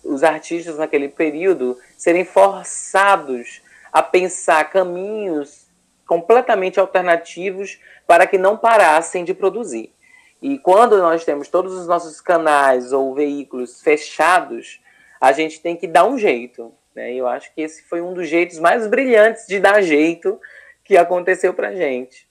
os 0.04 0.24
artistas 0.24 0.78
naquele 0.78 1.08
período 1.08 1.78
serem 1.98 2.26
forçados 2.26 3.62
a 3.92 4.02
pensar 4.02 4.70
caminhos 4.70 5.68
completamente 6.06 6.80
alternativos 6.80 7.80
para 8.06 8.28
que 8.28 8.38
não 8.38 8.58
parassem 8.58 9.24
de 9.24 9.34
produzir. 9.34 9.94
E 10.42 10.60
quando 10.60 10.98
nós 10.98 11.24
temos 11.24 11.48
todos 11.48 11.74
os 11.74 11.88
nossos 11.88 12.20
canais 12.20 12.92
ou 12.92 13.14
veículos 13.14 13.82
fechados, 13.82 14.82
a 15.22 15.32
gente 15.32 15.62
tem 15.62 15.78
que 15.78 15.88
dar 15.88 16.06
um 16.06 16.18
jeito. 16.18 16.74
Né? 16.94 17.14
Eu 17.14 17.28
acho 17.28 17.54
que 17.54 17.62
esse 17.62 17.84
foi 17.84 18.02
um 18.02 18.14
dos 18.14 18.28
jeitos 18.28 18.60
mais 18.60 18.86
brilhantes 18.88 19.48
de 19.48 19.60
dar 19.60 19.82
jeito 19.82 20.40
que 20.84 20.98
aconteceu 20.98 21.54
para 21.54 21.74
gente. 21.74 22.28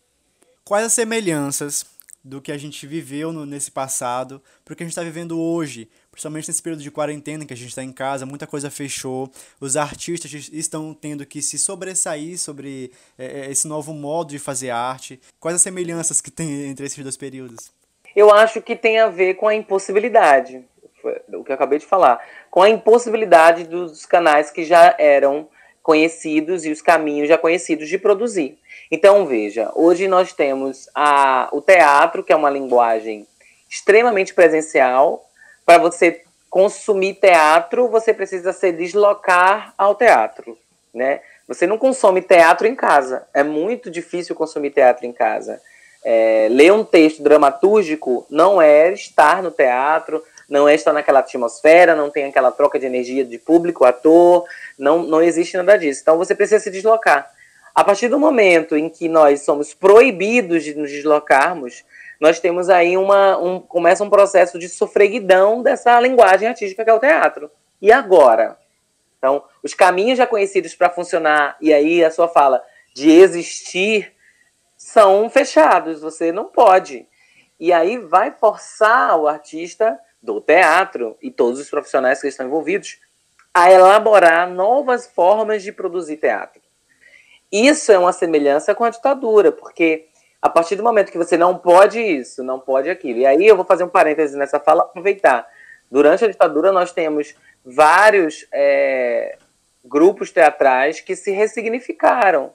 Quais 0.64 0.86
as 0.86 0.92
semelhanças 0.92 1.84
do 2.24 2.40
que 2.40 2.52
a 2.52 2.58
gente 2.58 2.86
viveu 2.86 3.32
no, 3.32 3.44
nesse 3.44 3.70
passado 3.70 4.40
para 4.64 4.72
o 4.72 4.76
que 4.76 4.82
a 4.82 4.86
gente 4.86 4.92
está 4.92 5.02
vivendo 5.02 5.40
hoje? 5.40 5.88
principalmente 6.12 6.46
nesse 6.46 6.62
período 6.62 6.82
de 6.82 6.90
quarentena 6.90 7.46
que 7.46 7.54
a 7.54 7.56
gente 7.56 7.70
está 7.70 7.82
em 7.82 7.90
casa, 7.90 8.26
muita 8.26 8.46
coisa 8.46 8.70
fechou, 8.70 9.30
os 9.58 9.78
artistas 9.78 10.30
estão 10.52 10.92
tendo 10.92 11.24
que 11.24 11.40
se 11.40 11.58
sobressair 11.58 12.38
sobre 12.38 12.92
é, 13.18 13.46
é, 13.46 13.50
esse 13.50 13.66
novo 13.66 13.94
modo 13.94 14.28
de 14.28 14.38
fazer 14.38 14.68
arte. 14.68 15.18
Quais 15.40 15.56
as 15.56 15.62
semelhanças 15.62 16.20
que 16.20 16.30
tem 16.30 16.68
entre 16.68 16.84
esses 16.84 17.02
dois 17.02 17.16
períodos? 17.16 17.72
Eu 18.14 18.30
acho 18.30 18.60
que 18.60 18.76
tem 18.76 19.00
a 19.00 19.08
ver 19.08 19.34
com 19.34 19.48
a 19.48 19.54
impossibilidade, 19.54 20.62
o 21.32 21.42
que 21.42 21.50
eu 21.50 21.54
acabei 21.54 21.78
de 21.78 21.86
falar, 21.86 22.20
com 22.50 22.60
a 22.60 22.68
impossibilidade 22.68 23.64
dos 23.64 24.04
canais 24.04 24.50
que 24.50 24.64
já 24.64 24.94
eram 24.98 25.48
conhecidos 25.82 26.64
e 26.64 26.70
os 26.70 26.80
caminhos 26.80 27.28
já 27.28 27.36
conhecidos 27.36 27.88
de 27.88 27.98
produzir. 27.98 28.58
Então, 28.90 29.26
veja, 29.26 29.70
hoje 29.74 30.06
nós 30.06 30.32
temos 30.32 30.88
a, 30.94 31.48
o 31.52 31.60
teatro, 31.60 32.22
que 32.22 32.32
é 32.32 32.36
uma 32.36 32.50
linguagem 32.50 33.26
extremamente 33.68 34.34
presencial, 34.34 35.26
para 35.64 35.78
você 35.78 36.22
consumir 36.50 37.14
teatro, 37.14 37.88
você 37.88 38.12
precisa 38.12 38.52
se 38.52 38.70
deslocar 38.70 39.72
ao 39.78 39.94
teatro, 39.94 40.58
né? 40.92 41.20
Você 41.48 41.66
não 41.66 41.78
consome 41.78 42.20
teatro 42.20 42.66
em 42.66 42.74
casa. 42.74 43.26
É 43.32 43.42
muito 43.42 43.90
difícil 43.90 44.36
consumir 44.36 44.70
teatro 44.70 45.06
em 45.06 45.12
casa. 45.12 45.60
É, 46.04 46.48
ler 46.50 46.72
um 46.72 46.84
texto 46.84 47.22
dramatúrgico 47.22 48.26
não 48.28 48.60
é 48.60 48.92
estar 48.92 49.42
no 49.42 49.50
teatro, 49.50 50.22
não 50.52 50.68
é 50.68 50.76
naquela 50.92 51.20
atmosfera, 51.20 51.96
não 51.96 52.10
tem 52.10 52.26
aquela 52.26 52.52
troca 52.52 52.78
de 52.78 52.84
energia 52.84 53.24
de 53.24 53.38
público, 53.38 53.86
ator, 53.86 54.44
não, 54.78 55.02
não 55.02 55.22
existe 55.22 55.56
nada 55.56 55.78
disso. 55.78 56.02
Então 56.02 56.18
você 56.18 56.34
precisa 56.34 56.62
se 56.62 56.70
deslocar. 56.70 57.32
A 57.74 57.82
partir 57.82 58.08
do 58.08 58.18
momento 58.18 58.76
em 58.76 58.90
que 58.90 59.08
nós 59.08 59.40
somos 59.46 59.72
proibidos 59.72 60.62
de 60.62 60.74
nos 60.74 60.90
deslocarmos, 60.90 61.82
nós 62.20 62.38
temos 62.38 62.68
aí 62.68 62.98
uma. 62.98 63.38
Um, 63.38 63.60
começa 63.60 64.04
um 64.04 64.10
processo 64.10 64.58
de 64.58 64.68
sofreguidão 64.68 65.62
dessa 65.62 65.98
linguagem 65.98 66.46
artística 66.46 66.84
que 66.84 66.90
é 66.90 66.94
o 66.94 67.00
teatro. 67.00 67.50
E 67.80 67.90
agora? 67.90 68.58
Então, 69.16 69.42
os 69.62 69.72
caminhos 69.72 70.18
já 70.18 70.26
conhecidos 70.26 70.74
para 70.74 70.90
funcionar, 70.90 71.56
e 71.62 71.72
aí 71.72 72.04
a 72.04 72.10
sua 72.10 72.28
fala 72.28 72.62
de 72.94 73.10
existir, 73.10 74.12
são 74.76 75.30
fechados. 75.30 76.02
Você 76.02 76.30
não 76.30 76.44
pode. 76.44 77.06
E 77.58 77.72
aí 77.72 77.96
vai 77.96 78.32
forçar 78.32 79.16
o 79.18 79.26
artista 79.26 79.98
do 80.22 80.40
teatro 80.40 81.16
e 81.20 81.30
todos 81.30 81.58
os 81.58 81.68
profissionais 81.68 82.20
que 82.20 82.28
estão 82.28 82.46
envolvidos 82.46 82.98
a 83.52 83.70
elaborar 83.70 84.48
novas 84.48 85.06
formas 85.06 85.62
de 85.62 85.72
produzir 85.72 86.16
teatro. 86.16 86.62
Isso 87.50 87.92
é 87.92 87.98
uma 87.98 88.12
semelhança 88.12 88.74
com 88.74 88.84
a 88.84 88.90
ditadura, 88.90 89.52
porque 89.52 90.06
a 90.40 90.48
partir 90.48 90.74
do 90.74 90.82
momento 90.82 91.12
que 91.12 91.18
você 91.18 91.36
não 91.36 91.58
pode 91.58 92.00
isso, 92.00 92.42
não 92.42 92.58
pode 92.58 92.88
aquilo. 92.88 93.18
E 93.18 93.26
aí 93.26 93.46
eu 93.46 93.56
vou 93.56 93.64
fazer 93.64 93.84
um 93.84 93.88
parêntese 93.88 94.36
nessa 94.36 94.58
fala, 94.58 94.82
aproveitar. 94.82 95.46
Durante 95.90 96.24
a 96.24 96.28
ditadura, 96.28 96.72
nós 96.72 96.92
temos 96.92 97.34
vários 97.64 98.46
é, 98.50 99.36
grupos 99.84 100.30
teatrais 100.30 101.00
que 101.00 101.14
se 101.14 101.30
ressignificaram. 101.30 102.54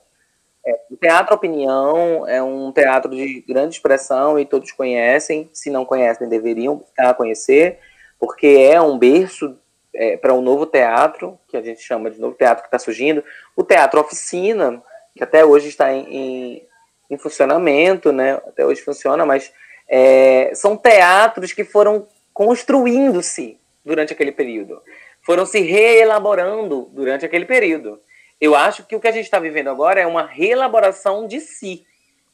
É, 0.67 0.79
o 0.91 0.97
Teatro 0.97 1.35
Opinião 1.35 2.27
é 2.27 2.43
um 2.43 2.71
teatro 2.71 3.09
de 3.11 3.41
grande 3.47 3.75
expressão 3.75 4.37
e 4.37 4.45
todos 4.45 4.71
conhecem. 4.71 5.49
Se 5.53 5.69
não 5.69 5.85
conhecem, 5.85 6.27
deveriam 6.27 6.83
a 6.97 7.13
conhecer, 7.13 7.79
porque 8.19 8.69
é 8.71 8.81
um 8.81 8.97
berço 8.97 9.57
é, 9.95 10.17
para 10.17 10.33
um 10.33 10.41
novo 10.41 10.65
teatro, 10.65 11.39
que 11.47 11.55
a 11.55 11.61
gente 11.61 11.81
chama 11.81 12.11
de 12.11 12.19
novo 12.19 12.35
teatro 12.35 12.63
que 12.63 12.67
está 12.67 12.79
surgindo. 12.79 13.23
O 13.55 13.63
Teatro 13.63 14.01
Oficina, 14.01 14.83
que 15.15 15.23
até 15.23 15.45
hoje 15.45 15.69
está 15.69 15.93
em, 15.93 16.15
em 16.15 16.67
em 17.09 17.17
funcionamento, 17.17 18.11
né? 18.11 18.33
Até 18.47 18.65
hoje 18.65 18.81
funciona, 18.81 19.25
mas 19.25 19.51
é, 19.87 20.51
são 20.53 20.75
teatros 20.75 21.53
que 21.53 21.63
foram 21.63 22.07
construindo-se 22.33 23.59
durante 23.83 24.13
aquele 24.13 24.31
período, 24.31 24.81
foram 25.21 25.45
se 25.45 25.59
reelaborando 25.61 26.89
durante 26.91 27.25
aquele 27.25 27.45
período. 27.45 27.99
Eu 28.39 28.55
acho 28.55 28.85
que 28.85 28.95
o 28.95 28.99
que 28.99 29.07
a 29.07 29.11
gente 29.11 29.25
está 29.25 29.39
vivendo 29.39 29.69
agora 29.69 29.99
é 29.99 30.05
uma 30.05 30.25
reelaboração 30.25 31.27
de 31.27 31.39
si. 31.39 31.85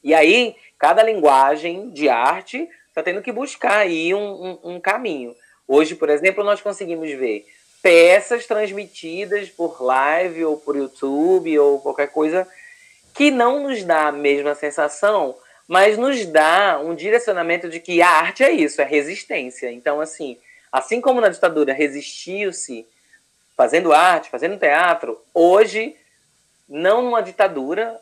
E 0.02 0.12
aí, 0.12 0.54
cada 0.78 1.02
linguagem 1.02 1.90
de 1.90 2.08
arte 2.08 2.68
está 2.88 3.02
tendo 3.02 3.22
que 3.22 3.32
buscar 3.32 3.78
aí 3.78 4.14
um, 4.14 4.18
um, 4.18 4.58
um 4.74 4.80
caminho. 4.80 5.34
Hoje, 5.66 5.94
por 5.94 6.10
exemplo, 6.10 6.44
nós 6.44 6.60
conseguimos 6.60 7.10
ver 7.10 7.46
peças 7.82 8.46
transmitidas 8.46 9.48
por 9.48 9.82
live 9.82 10.44
ou 10.44 10.56
por 10.58 10.76
YouTube 10.76 11.58
ou 11.58 11.80
qualquer 11.80 12.08
coisa 12.08 12.46
que 13.14 13.30
não 13.30 13.62
nos 13.62 13.84
dá 13.84 14.08
a 14.08 14.12
mesma 14.12 14.54
sensação, 14.54 15.36
mas 15.68 15.96
nos 15.96 16.26
dá 16.26 16.80
um 16.82 16.94
direcionamento 16.94 17.68
de 17.68 17.80
que 17.80 18.02
a 18.02 18.08
arte 18.08 18.42
é 18.42 18.50
isso, 18.50 18.82
é 18.82 18.84
resistência. 18.84 19.70
Então, 19.70 20.00
assim, 20.00 20.36
assim 20.70 21.00
como 21.00 21.20
na 21.20 21.28
ditadura 21.28 21.72
resistiu-se 21.72 22.86
fazendo 23.56 23.92
arte, 23.92 24.30
fazendo 24.30 24.58
teatro, 24.58 25.20
hoje, 25.32 25.96
não 26.68 27.02
numa 27.02 27.22
ditadura, 27.22 28.00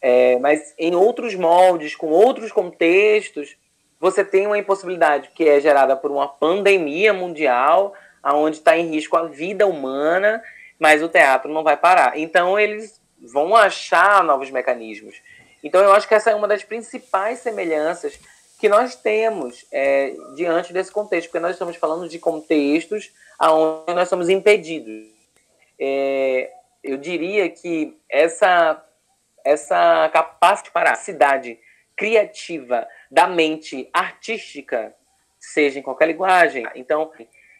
é, 0.00 0.38
mas 0.38 0.74
em 0.78 0.94
outros 0.94 1.34
moldes, 1.34 1.94
com 1.94 2.08
outros 2.08 2.52
contextos, 2.52 3.56
você 4.00 4.24
tem 4.24 4.46
uma 4.46 4.58
impossibilidade 4.58 5.30
que 5.34 5.48
é 5.48 5.60
gerada 5.60 5.96
por 5.96 6.10
uma 6.10 6.28
pandemia 6.28 7.12
mundial, 7.12 7.94
aonde 8.22 8.58
está 8.58 8.76
em 8.76 8.88
risco 8.88 9.16
a 9.16 9.24
vida 9.24 9.66
humana 9.66 10.42
mas 10.78 11.02
o 11.02 11.08
teatro 11.08 11.52
não 11.52 11.62
vai 11.62 11.76
parar. 11.76 12.18
Então 12.18 12.58
eles 12.58 13.00
vão 13.18 13.54
achar 13.56 14.22
novos 14.22 14.50
mecanismos. 14.50 15.16
Então 15.62 15.80
eu 15.80 15.92
acho 15.92 16.06
que 16.06 16.14
essa 16.14 16.30
é 16.30 16.34
uma 16.34 16.48
das 16.48 16.62
principais 16.62 17.38
semelhanças 17.38 18.18
que 18.64 18.68
nós 18.70 18.96
temos 18.96 19.66
é, 19.70 20.14
diante 20.34 20.72
desse 20.72 20.90
contexto, 20.90 21.28
porque 21.28 21.38
nós 21.38 21.50
estamos 21.52 21.76
falando 21.76 22.08
de 22.08 22.18
contextos 22.18 23.12
onde 23.38 23.92
nós 23.92 24.08
somos 24.08 24.30
impedidos. 24.30 25.06
É, 25.78 26.50
eu 26.82 26.96
diria 26.96 27.50
que 27.50 27.94
essa 28.08 28.82
essa 29.44 30.08
capacidade 30.10 31.58
criativa 31.94 32.88
da 33.10 33.26
mente 33.26 33.86
artística, 33.92 34.94
seja 35.38 35.78
em 35.78 35.82
qualquer 35.82 36.08
linguagem, 36.08 36.66
então 36.74 37.12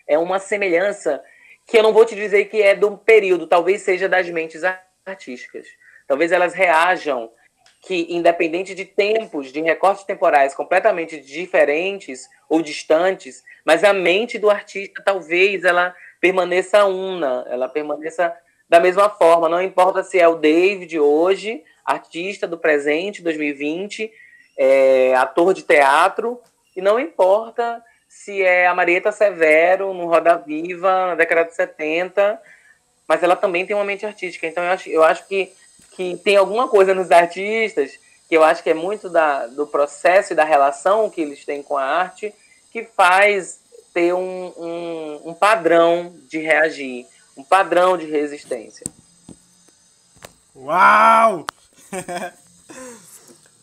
é 0.08 0.16
uma 0.16 0.38
semelhança 0.38 1.22
que 1.66 1.76
eu 1.76 1.82
não 1.82 1.92
vou 1.92 2.06
te 2.06 2.14
dizer 2.14 2.46
que 2.46 2.62
é 2.62 2.74
do 2.74 2.96
período, 2.96 3.46
talvez 3.46 3.82
seja 3.82 4.08
das 4.08 4.30
mentes 4.30 4.62
artísticas. 5.04 5.66
Talvez 6.06 6.32
elas 6.32 6.54
reajam 6.54 7.30
que, 7.86 8.06
independente 8.10 8.74
de 8.74 8.84
tempos, 8.84 9.52
de 9.52 9.60
recortes 9.60 10.04
temporais 10.04 10.54
completamente 10.54 11.20
diferentes 11.20 12.28
ou 12.48 12.62
distantes, 12.62 13.42
mas 13.64 13.84
a 13.84 13.92
mente 13.92 14.38
do 14.38 14.50
artista 14.50 15.02
talvez 15.04 15.64
ela 15.64 15.94
permaneça 16.20 16.84
una, 16.86 17.46
ela 17.48 17.68
permaneça 17.68 18.34
da 18.68 18.80
mesma 18.80 19.10
forma. 19.10 19.48
Não 19.48 19.62
importa 19.62 20.02
se 20.02 20.18
é 20.18 20.26
o 20.26 20.36
David 20.36 20.98
hoje, 20.98 21.62
artista 21.84 22.46
do 22.46 22.58
presente, 22.58 23.22
2020, 23.22 24.10
é, 24.56 25.14
ator 25.16 25.52
de 25.52 25.62
teatro, 25.62 26.40
e 26.74 26.80
não 26.80 26.98
importa 26.98 27.82
se 28.08 28.42
é 28.42 28.66
a 28.66 28.74
Marieta 28.74 29.12
Severo 29.12 29.92
no 29.92 30.06
Roda 30.06 30.36
Viva, 30.36 31.08
na 31.08 31.14
década 31.14 31.44
de 31.44 31.54
70, 31.54 32.40
mas 33.06 33.22
ela 33.22 33.36
também 33.36 33.66
tem 33.66 33.76
uma 33.76 33.84
mente 33.84 34.06
artística. 34.06 34.46
Então 34.46 34.64
eu 34.64 34.70
acho, 34.70 34.88
eu 34.88 35.04
acho 35.04 35.26
que, 35.26 35.52
que 35.94 36.16
tem 36.18 36.36
alguma 36.36 36.68
coisa 36.68 36.94
nos 36.94 37.10
artistas 37.10 37.98
que 38.28 38.36
eu 38.36 38.42
acho 38.42 38.62
que 38.62 38.70
é 38.70 38.74
muito 38.74 39.08
da, 39.08 39.46
do 39.46 39.66
processo 39.66 40.32
e 40.32 40.36
da 40.36 40.44
relação 40.44 41.10
que 41.10 41.20
eles 41.20 41.44
têm 41.44 41.62
com 41.62 41.76
a 41.76 41.84
arte 41.84 42.34
que 42.72 42.84
faz 42.84 43.60
ter 43.92 44.12
um, 44.12 44.52
um, 44.56 45.30
um 45.30 45.34
padrão 45.34 46.12
de 46.28 46.38
reagir, 46.38 47.06
um 47.36 47.44
padrão 47.44 47.96
de 47.96 48.06
resistência. 48.06 48.84
Uau! 50.56 51.46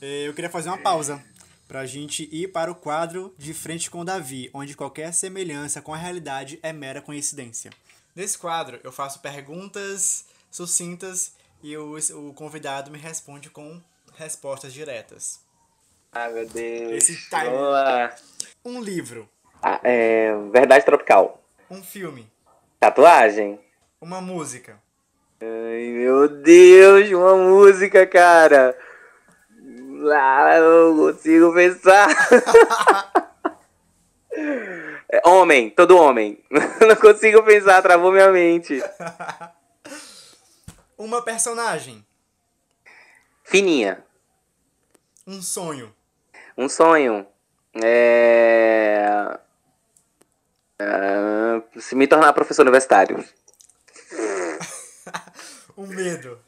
eu 0.02 0.34
queria 0.34 0.50
fazer 0.50 0.70
uma 0.70 0.78
pausa 0.78 1.22
para 1.68 1.82
a 1.82 1.86
gente 1.86 2.30
ir 2.32 2.50
para 2.50 2.72
o 2.72 2.76
quadro 2.76 3.34
De 3.38 3.54
Frente 3.54 3.90
com 3.90 4.06
Davi, 4.06 4.50
onde 4.54 4.76
qualquer 4.76 5.14
semelhança 5.14 5.82
com 5.82 5.94
a 5.94 5.98
realidade 5.98 6.60
é 6.64 6.72
mera 6.72 7.02
coincidência. 7.02 7.72
Nesse 8.16 8.38
quadro, 8.38 8.80
eu 8.84 8.92
faço 8.92 9.20
perguntas 9.20 10.26
sucintas 10.50 11.34
e 11.64 11.78
o, 11.78 11.98
o 11.98 12.34
convidado 12.34 12.92
me 12.92 12.98
responde 12.98 13.50
com 13.50 13.82
respostas 14.16 14.74
diretas. 14.74 15.40
Ai, 16.12 16.32
meu 16.34 16.48
Deus. 16.48 16.92
Esse 16.92 17.30
time. 17.30 17.50
Um 18.66 18.82
livro. 18.82 19.30
Ah, 19.62 19.80
é... 19.84 20.34
Verdade 20.52 20.86
Tropical. 20.86 21.42
Um 21.70 21.84
filme. 21.84 22.30
Tatuagem. 22.80 23.60
Uma 24.00 24.20
música. 24.20 24.78
Ai, 25.42 25.92
meu 25.92 26.28
Deus, 26.28 27.10
uma 27.12 27.36
música, 27.36 28.06
cara. 28.06 28.78
Ah, 30.14 30.60
não 30.60 30.98
consigo 30.98 31.54
pensar. 31.54 32.08
É, 35.14 35.22
homem, 35.28 35.70
todo 35.70 35.98
homem. 35.98 36.42
não 36.50 36.96
consigo 36.96 37.44
pensar, 37.44 37.82
travou 37.82 38.14
minha 38.14 38.32
mente. 38.32 38.82
Uma 41.02 41.24
personagem. 41.24 42.06
Fininha. 43.44 44.06
Um 45.26 45.42
sonho. 45.42 45.92
Um 46.56 46.70
sonho. 46.70 47.26
É... 47.84 49.40
é... 50.78 51.80
Se 51.80 51.96
me 51.96 52.06
tornar 52.06 52.34
professor 52.34 52.62
universitário. 52.62 53.28
um 55.76 55.88
medo. 55.88 56.40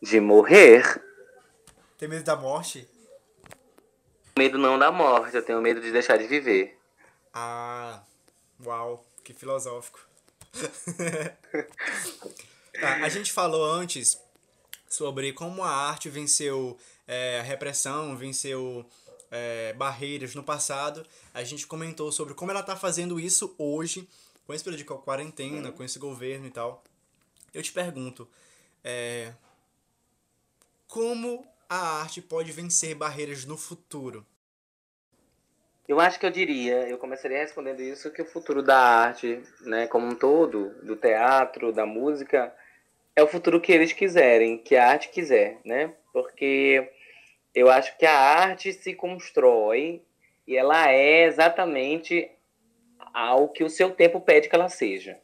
De 0.00 0.20
morrer. 0.20 1.02
Tem 1.98 2.08
medo 2.08 2.22
da 2.22 2.36
morte? 2.36 2.88
Medo 4.38 4.58
não 4.58 4.78
da 4.78 4.92
morte, 4.92 5.34
eu 5.34 5.44
tenho 5.44 5.60
medo 5.60 5.80
de 5.80 5.90
deixar 5.90 6.18
de 6.18 6.28
viver. 6.28 6.78
Ah, 7.34 8.00
uau, 8.64 9.04
que 9.24 9.34
filosófico. 9.34 9.98
tá, 12.80 12.96
a 12.96 13.08
gente 13.08 13.32
falou 13.32 13.64
antes 13.64 14.20
sobre 14.88 15.32
como 15.32 15.62
a 15.62 15.70
arte 15.70 16.08
venceu 16.08 16.76
é, 17.06 17.40
a 17.40 17.42
repressão, 17.42 18.16
venceu 18.16 18.86
é, 19.30 19.72
barreiras 19.74 20.34
no 20.34 20.42
passado. 20.42 21.04
A 21.34 21.42
gente 21.44 21.66
comentou 21.66 22.10
sobre 22.12 22.34
como 22.34 22.50
ela 22.50 22.60
está 22.60 22.76
fazendo 22.76 23.18
isso 23.18 23.54
hoje, 23.58 24.08
com 24.46 24.54
esse 24.54 24.64
período 24.64 24.78
de 24.78 24.84
quarentena, 24.84 25.72
com 25.72 25.82
esse 25.82 25.98
governo 25.98 26.46
e 26.46 26.50
tal. 26.50 26.82
Eu 27.52 27.62
te 27.62 27.72
pergunto, 27.72 28.28
é, 28.84 29.32
como 30.86 31.46
a 31.68 32.00
arte 32.00 32.22
pode 32.22 32.52
vencer 32.52 32.94
barreiras 32.94 33.44
no 33.44 33.56
futuro? 33.56 34.24
Eu 35.88 36.00
acho 36.00 36.18
que 36.18 36.26
eu 36.26 36.30
diria, 36.30 36.88
eu 36.88 36.98
começaria 36.98 37.38
respondendo 37.38 37.80
isso, 37.80 38.10
que 38.10 38.20
o 38.20 38.26
futuro 38.26 38.60
da 38.60 38.76
arte, 38.76 39.40
né, 39.60 39.86
como 39.86 40.06
um 40.06 40.16
todo, 40.16 40.70
do 40.82 40.96
teatro, 40.96 41.72
da 41.72 41.86
música, 41.86 42.52
é 43.16 43.22
o 43.22 43.26
futuro 43.26 43.60
que 43.60 43.72
eles 43.72 43.94
quiserem, 43.94 44.58
que 44.58 44.76
a 44.76 44.88
arte 44.88 45.08
quiser, 45.08 45.58
né? 45.64 45.94
Porque 46.12 46.86
eu 47.54 47.70
acho 47.70 47.96
que 47.96 48.04
a 48.04 48.14
arte 48.14 48.74
se 48.74 48.94
constrói 48.94 50.02
e 50.46 50.54
ela 50.54 50.92
é 50.92 51.24
exatamente 51.24 52.30
ao 53.14 53.48
que 53.48 53.64
o 53.64 53.70
seu 53.70 53.90
tempo 53.90 54.20
pede 54.20 54.50
que 54.50 54.54
ela 54.54 54.68
seja. 54.68 55.18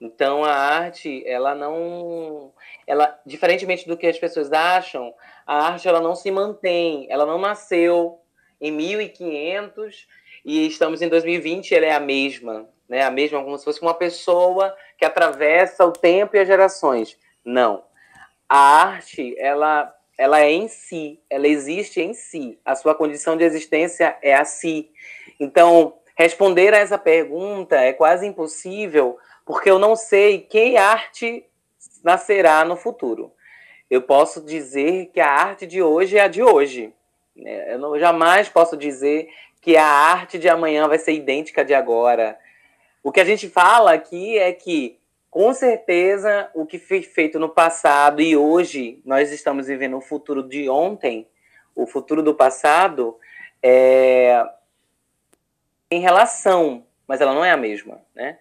Então 0.00 0.44
a 0.44 0.52
arte, 0.52 1.22
ela 1.24 1.54
não, 1.54 2.52
ela 2.88 3.16
diferentemente 3.24 3.86
do 3.86 3.96
que 3.96 4.08
as 4.08 4.18
pessoas 4.18 4.52
acham, 4.52 5.14
a 5.46 5.68
arte 5.68 5.86
ela 5.86 6.00
não 6.00 6.16
se 6.16 6.28
mantém, 6.28 7.06
ela 7.08 7.24
não 7.24 7.38
nasceu 7.38 8.20
em 8.60 8.72
1500 8.72 10.08
e 10.44 10.66
estamos 10.66 11.00
em 11.00 11.08
2020, 11.08 11.72
ela 11.72 11.86
é 11.86 11.92
a 11.92 12.00
mesma, 12.00 12.68
né? 12.92 13.02
A 13.02 13.10
mesma 13.10 13.42
como 13.42 13.56
se 13.56 13.64
fosse 13.64 13.80
uma 13.80 13.94
pessoa 13.94 14.76
que 14.98 15.04
atravessa 15.06 15.82
o 15.86 15.92
tempo 15.92 16.36
e 16.36 16.38
as 16.38 16.46
gerações. 16.46 17.16
Não. 17.42 17.82
A 18.46 18.58
arte, 18.58 19.34
ela 19.38 19.90
ela 20.18 20.40
é 20.40 20.50
em 20.52 20.68
si, 20.68 21.18
ela 21.30 21.48
existe 21.48 22.02
em 22.02 22.12
si. 22.12 22.58
A 22.66 22.76
sua 22.76 22.94
condição 22.94 23.34
de 23.34 23.44
existência 23.44 24.16
é 24.20 24.34
a 24.34 24.44
si. 24.44 24.90
Então, 25.40 25.94
responder 26.14 26.74
a 26.74 26.78
essa 26.78 26.98
pergunta 26.98 27.76
é 27.76 27.94
quase 27.94 28.26
impossível 28.26 29.16
porque 29.46 29.70
eu 29.70 29.78
não 29.78 29.96
sei 29.96 30.40
que 30.40 30.76
arte 30.76 31.46
nascerá 32.04 32.62
no 32.62 32.76
futuro. 32.76 33.32
Eu 33.90 34.02
posso 34.02 34.44
dizer 34.44 35.06
que 35.14 35.18
a 35.18 35.30
arte 35.30 35.66
de 35.66 35.82
hoje 35.82 36.18
é 36.18 36.20
a 36.20 36.28
de 36.28 36.42
hoje. 36.42 36.92
Né? 37.34 37.72
Eu 37.72 37.78
não, 37.78 37.98
jamais 37.98 38.50
posso 38.50 38.76
dizer 38.76 39.30
que 39.62 39.78
a 39.78 39.86
arte 39.86 40.38
de 40.38 40.48
amanhã 40.48 40.86
vai 40.86 40.98
ser 40.98 41.14
idêntica 41.14 41.62
à 41.62 41.64
de 41.64 41.72
agora. 41.72 42.38
O 43.02 43.10
que 43.10 43.20
a 43.20 43.24
gente 43.24 43.48
fala 43.48 43.92
aqui 43.92 44.38
é 44.38 44.52
que, 44.52 44.98
com 45.28 45.52
certeza, 45.52 46.48
o 46.54 46.64
que 46.64 46.78
foi 46.78 47.02
feito 47.02 47.38
no 47.38 47.48
passado 47.48 48.22
e 48.22 48.36
hoje 48.36 49.00
nós 49.04 49.32
estamos 49.32 49.66
vivendo 49.66 49.96
o 49.96 50.00
futuro 50.00 50.42
de 50.42 50.68
ontem, 50.68 51.26
o 51.74 51.86
futuro 51.86 52.22
do 52.22 52.34
passado, 52.34 53.16
é 53.62 54.44
em 55.90 56.00
relação, 56.00 56.86
mas 57.06 57.20
ela 57.20 57.34
não 57.34 57.44
é 57.44 57.50
a 57.50 57.56
mesma, 57.56 58.00
né? 58.14 58.38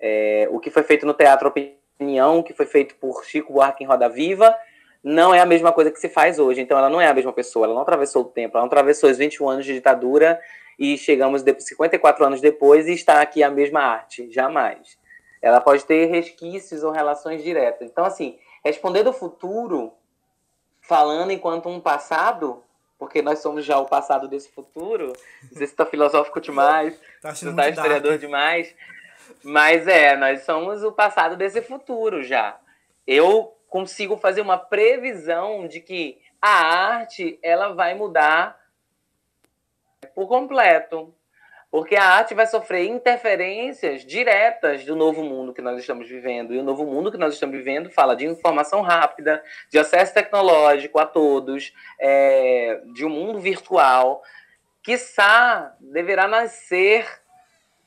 É, 0.00 0.48
o 0.50 0.58
que 0.58 0.70
foi 0.70 0.82
feito 0.82 1.04
no 1.04 1.12
Teatro 1.12 1.48
Opinião, 1.48 2.42
que 2.42 2.54
foi 2.54 2.64
feito 2.64 2.94
por 2.94 3.22
Chico 3.24 3.52
Buarque 3.52 3.84
em 3.84 3.86
Roda 3.86 4.08
Viva, 4.08 4.56
não 5.04 5.34
é 5.34 5.40
a 5.40 5.46
mesma 5.46 5.72
coisa 5.72 5.90
que 5.90 6.00
se 6.00 6.08
faz 6.08 6.38
hoje. 6.38 6.60
Então, 6.60 6.78
ela 6.78 6.88
não 6.88 7.00
é 7.00 7.06
a 7.06 7.12
mesma 7.12 7.32
pessoa, 7.32 7.66
ela 7.66 7.74
não 7.74 7.82
atravessou 7.82 8.22
o 8.22 8.24
tempo, 8.24 8.56
ela 8.56 8.62
não 8.62 8.68
atravessou 8.68 9.10
os 9.10 9.18
21 9.18 9.48
anos 9.48 9.66
de 9.66 9.74
ditadura 9.74 10.40
e 10.78 10.98
chegamos 10.98 11.42
de 11.42 11.58
54 11.58 12.24
anos 12.24 12.40
depois 12.40 12.86
e 12.86 12.92
está 12.92 13.20
aqui 13.20 13.42
a 13.42 13.50
mesma 13.50 13.80
arte. 13.80 14.30
Jamais. 14.30 14.98
Ela 15.40 15.60
pode 15.60 15.84
ter 15.84 16.06
resquícios 16.06 16.82
ou 16.82 16.90
relações 16.90 17.42
diretas. 17.42 17.88
Então, 17.90 18.04
assim, 18.04 18.38
responder 18.64 19.02
do 19.02 19.12
futuro, 19.12 19.92
falando 20.80 21.30
enquanto 21.30 21.68
um 21.68 21.80
passado, 21.80 22.62
porque 22.98 23.22
nós 23.22 23.38
somos 23.40 23.64
já 23.64 23.78
o 23.78 23.86
passado 23.86 24.28
desse 24.28 24.50
futuro, 24.50 25.12
não 25.42 25.56
sei 25.56 25.66
se 25.66 25.72
está 25.72 25.86
filosófico 25.86 26.40
demais, 26.40 26.98
tá 27.22 27.30
está 27.30 27.68
historiador 27.68 28.12
dark. 28.12 28.20
demais, 28.20 28.74
mas 29.42 29.86
é, 29.86 30.16
nós 30.16 30.42
somos 30.44 30.82
o 30.82 30.92
passado 30.92 31.36
desse 31.36 31.62
futuro 31.62 32.22
já. 32.22 32.58
Eu 33.06 33.54
consigo 33.68 34.16
fazer 34.16 34.40
uma 34.40 34.58
previsão 34.58 35.66
de 35.66 35.80
que 35.80 36.20
a 36.40 36.48
arte 36.48 37.38
ela 37.42 37.74
vai 37.74 37.94
mudar 37.94 38.58
por 40.16 40.26
completo. 40.26 41.14
Porque 41.70 41.94
a 41.94 42.04
arte 42.04 42.32
vai 42.32 42.46
sofrer 42.46 42.86
interferências 42.86 44.02
diretas 44.02 44.84
do 44.86 44.96
novo 44.96 45.22
mundo 45.22 45.52
que 45.52 45.60
nós 45.60 45.78
estamos 45.78 46.08
vivendo. 46.08 46.54
E 46.54 46.58
o 46.58 46.62
novo 46.62 46.86
mundo 46.86 47.12
que 47.12 47.18
nós 47.18 47.34
estamos 47.34 47.54
vivendo 47.54 47.90
fala 47.90 48.16
de 48.16 48.24
informação 48.24 48.80
rápida, 48.80 49.42
de 49.70 49.78
acesso 49.78 50.14
tecnológico 50.14 50.98
a 50.98 51.04
todos, 51.04 51.74
é, 52.00 52.80
de 52.94 53.04
um 53.04 53.10
mundo 53.10 53.40
virtual. 53.40 54.22
Quiçá 54.82 55.74
deverá 55.78 56.26
nascer 56.26 57.06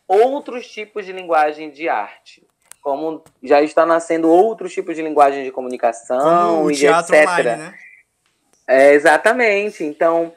outros 0.07 0.69
tipos 0.69 1.05
de 1.05 1.11
linguagem 1.11 1.71
de 1.71 1.89
arte. 1.89 2.45
Como 2.81 3.23
já 3.41 3.61
está 3.61 3.87
nascendo 3.87 4.29
outros 4.29 4.71
tipos 4.71 4.95
de 4.95 5.01
linguagem 5.01 5.43
de 5.43 5.51
comunicação 5.51 6.57
Como 6.57 6.65
o 6.65 6.71
e 6.71 6.75
teatro 6.75 7.15
etc. 7.15 7.27
online, 7.27 7.55
né? 7.55 7.73
É, 8.67 8.93
exatamente. 8.93 9.83
Então, 9.83 10.31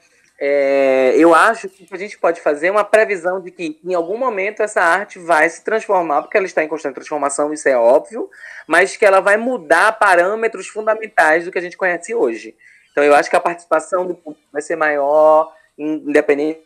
é, 0.44 1.14
eu 1.16 1.33
acho 1.33 1.68
que 1.68 1.87
a 1.88 1.96
gente 1.96 2.18
pode 2.18 2.40
fazer 2.40 2.68
uma 2.68 2.83
previsão 2.83 3.40
de 3.40 3.48
que 3.52 3.78
em 3.85 3.94
algum 3.94 4.18
momento 4.18 4.61
essa 4.61 4.83
arte 4.83 5.16
vai 5.16 5.48
se 5.48 5.62
transformar, 5.62 6.22
porque 6.22 6.37
ela 6.37 6.46
está 6.46 6.64
em 6.64 6.66
constante 6.66 6.96
transformação, 6.96 7.52
isso 7.52 7.68
é 7.68 7.76
óbvio, 7.76 8.28
mas 8.66 8.96
que 8.96 9.05
ela 9.05 9.20
vai 9.20 9.37
mudar 9.37 9.92
parâmetros 10.00 10.66
fundamentais 10.66 11.44
do 11.44 11.52
que 11.52 11.59
a 11.61 11.62
gente 11.62 11.76
conhece 11.76 12.12
hoje. 12.12 12.57
Então, 12.90 13.05
eu 13.05 13.14
acho 13.14 13.31
que 13.31 13.37
a 13.37 13.40
participação 13.40 14.05
do 14.05 14.16
público 14.16 14.44
vai 14.52 14.61
ser 14.61 14.74
maior, 14.74 15.55
independente 15.78 16.61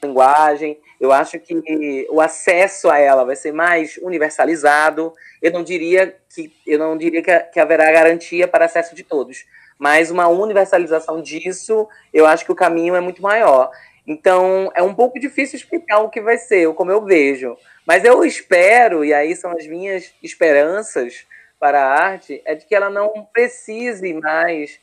da 0.00 0.06
linguagem. 0.06 0.78
Eu 1.00 1.10
acho 1.10 1.40
que 1.40 2.06
o 2.08 2.20
acesso 2.20 2.88
a 2.88 2.96
ela 2.96 3.24
vai 3.24 3.34
ser 3.34 3.50
mais 3.50 3.96
universalizado. 3.96 5.12
Eu 5.42 5.50
não 5.50 5.64
diria 5.64 6.16
que 6.32 6.54
eu 6.64 6.78
não 6.78 6.96
diria 6.96 7.22
que, 7.24 7.36
que 7.40 7.58
haverá 7.58 7.90
garantia 7.90 8.46
para 8.46 8.66
acesso 8.66 8.94
de 8.94 9.02
todos, 9.02 9.46
mas 9.78 10.10
uma 10.10 10.28
universalização 10.28 11.22
disso, 11.22 11.88
eu 12.12 12.26
acho 12.26 12.44
que 12.44 12.52
o 12.52 12.56
caminho 12.56 12.96
é 12.96 13.00
muito 13.00 13.22
maior. 13.22 13.70
Então, 14.06 14.70
é 14.74 14.82
um 14.82 14.94
pouco 14.94 15.20
difícil 15.20 15.56
explicar 15.56 16.00
o 16.00 16.08
que 16.08 16.20
vai 16.20 16.38
ser, 16.38 16.72
como 16.74 16.90
eu 16.90 17.04
vejo. 17.04 17.56
Mas 17.86 18.04
eu 18.04 18.24
espero, 18.24 19.04
e 19.04 19.12
aí 19.14 19.36
são 19.36 19.52
as 19.52 19.66
minhas 19.66 20.12
esperanças 20.22 21.26
para 21.60 21.82
a 21.82 21.92
arte, 21.92 22.42
é 22.44 22.54
de 22.54 22.64
que 22.64 22.74
ela 22.74 22.88
não 22.88 23.26
precise 23.32 24.14
mais 24.14 24.80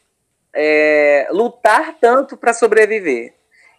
é, 0.53 1.27
lutar 1.31 1.97
tanto 1.99 2.37
para 2.37 2.53
sobreviver. 2.53 3.33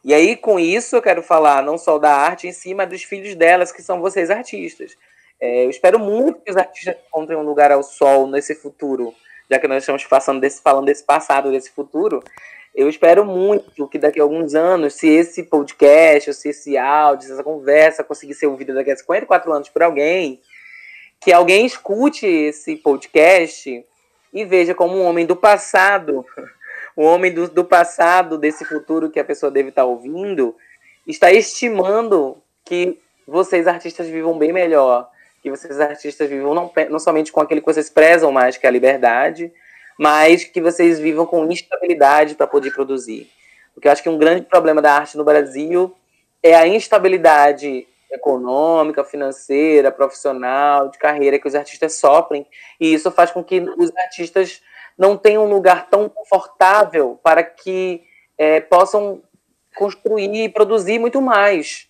E 0.04 0.14
aí, 0.14 0.36
com 0.36 0.58
isso, 0.58 0.96
eu 0.96 1.02
quero 1.02 1.22
falar 1.22 1.62
não 1.62 1.76
só 1.78 1.98
da 1.98 2.12
arte 2.12 2.46
em 2.46 2.52
si, 2.52 2.74
mas 2.74 2.88
dos 2.88 3.02
filhos 3.02 3.34
delas, 3.34 3.72
que 3.72 3.82
são 3.82 4.00
vocês 4.00 4.30
artistas. 4.30 4.96
É, 5.40 5.64
eu 5.64 5.70
espero 5.70 5.98
muito 5.98 6.40
que 6.40 6.50
os 6.50 6.56
artistas 6.56 6.96
encontrem 7.08 7.38
um 7.38 7.42
lugar 7.42 7.72
ao 7.72 7.82
sol 7.82 8.26
nesse 8.26 8.54
futuro, 8.54 9.12
já 9.50 9.58
que 9.58 9.68
nós 9.68 9.82
estamos 9.82 10.04
passando 10.04 10.40
desse, 10.40 10.60
falando 10.60 10.86
desse 10.86 11.04
passado, 11.04 11.50
desse 11.50 11.70
futuro. 11.70 12.22
Eu 12.74 12.88
espero 12.88 13.24
muito 13.24 13.88
que 13.88 13.98
daqui 13.98 14.20
a 14.20 14.22
alguns 14.22 14.54
anos, 14.54 14.94
se 14.94 15.08
esse 15.08 15.44
podcast, 15.44 16.34
se 16.34 16.50
esse 16.50 16.76
áudio, 16.76 17.26
se 17.26 17.32
essa 17.32 17.42
conversa 17.42 18.04
conseguir 18.04 18.34
ser 18.34 18.46
ouvida 18.46 18.74
daqui 18.74 18.90
a 18.90 18.96
54 18.96 19.52
anos 19.52 19.68
por 19.70 19.82
alguém, 19.82 20.40
que 21.20 21.32
alguém 21.32 21.64
escute 21.64 22.26
esse 22.26 22.76
podcast 22.76 23.84
e 24.32 24.44
veja 24.44 24.74
como 24.74 24.96
um 24.96 25.04
homem 25.04 25.24
do 25.24 25.34
passado, 25.34 26.24
um 26.96 27.04
homem 27.04 27.32
do, 27.32 27.48
do 27.48 27.64
passado, 27.64 28.36
desse 28.36 28.64
futuro 28.64 29.10
que 29.10 29.18
a 29.18 29.24
pessoa 29.24 29.50
deve 29.50 29.70
estar 29.70 29.84
ouvindo, 29.84 30.54
está 31.06 31.32
estimando 31.32 32.36
que 32.62 32.98
vocês 33.26 33.66
artistas 33.66 34.06
vivam 34.06 34.36
bem 34.36 34.52
melhor, 34.52 35.08
que 35.46 35.50
vocês 35.50 35.78
artistas 35.78 36.28
vivam 36.28 36.52
não, 36.52 36.72
não 36.90 36.98
somente 36.98 37.30
com 37.30 37.40
aquilo 37.40 37.60
que 37.60 37.72
vocês 37.72 37.88
prezam 37.88 38.32
mais, 38.32 38.56
que 38.56 38.66
é 38.66 38.68
a 38.68 38.72
liberdade, 38.72 39.52
mas 39.96 40.42
que 40.42 40.60
vocês 40.60 40.98
vivam 40.98 41.24
com 41.24 41.46
instabilidade 41.46 42.34
para 42.34 42.48
poder 42.48 42.72
produzir. 42.72 43.30
Porque 43.72 43.86
eu 43.86 43.92
acho 43.92 44.02
que 44.02 44.08
um 44.08 44.18
grande 44.18 44.42
problema 44.42 44.82
da 44.82 44.92
arte 44.92 45.16
no 45.16 45.22
Brasil 45.22 45.94
é 46.42 46.56
a 46.56 46.66
instabilidade 46.66 47.86
econômica, 48.10 49.04
financeira, 49.04 49.92
profissional, 49.92 50.88
de 50.88 50.98
carreira 50.98 51.38
que 51.38 51.46
os 51.46 51.54
artistas 51.54 51.94
sofrem, 51.94 52.44
e 52.80 52.92
isso 52.92 53.08
faz 53.12 53.30
com 53.30 53.44
que 53.44 53.60
os 53.60 53.96
artistas 53.98 54.60
não 54.98 55.16
tenham 55.16 55.44
um 55.44 55.48
lugar 55.48 55.88
tão 55.88 56.08
confortável 56.08 57.20
para 57.22 57.44
que 57.44 58.02
é, 58.36 58.60
possam 58.60 59.22
construir 59.76 60.34
e 60.34 60.48
produzir 60.48 60.98
muito 60.98 61.20
mais. 61.22 61.85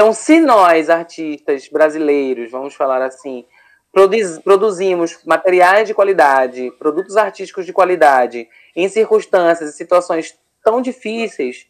Então, 0.00 0.14
se 0.14 0.40
nós, 0.40 0.88
artistas 0.88 1.68
brasileiros, 1.68 2.50
vamos 2.50 2.74
falar 2.74 3.02
assim, 3.02 3.44
produz, 3.92 4.38
produzimos 4.38 5.22
materiais 5.26 5.86
de 5.86 5.92
qualidade, 5.92 6.72
produtos 6.78 7.18
artísticos 7.18 7.66
de 7.66 7.72
qualidade, 7.74 8.48
em 8.74 8.88
circunstâncias 8.88 9.68
e 9.68 9.76
situações 9.76 10.38
tão 10.64 10.80
difíceis, 10.80 11.66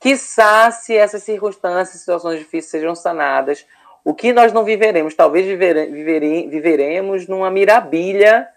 quiçá 0.00 0.70
se 0.70 0.96
essas 0.96 1.22
circunstâncias 1.24 1.96
e 1.96 1.98
situações 1.98 2.38
difíceis 2.38 2.70
sejam 2.70 2.94
sanadas, 2.94 3.66
o 4.02 4.14
que 4.14 4.32
nós 4.32 4.50
não 4.50 4.64
viveremos? 4.64 5.14
Talvez 5.14 5.44
vivere, 5.44 5.92
vivere, 5.92 6.48
viveremos 6.48 7.28
numa 7.28 7.50
mirabilha 7.50 8.48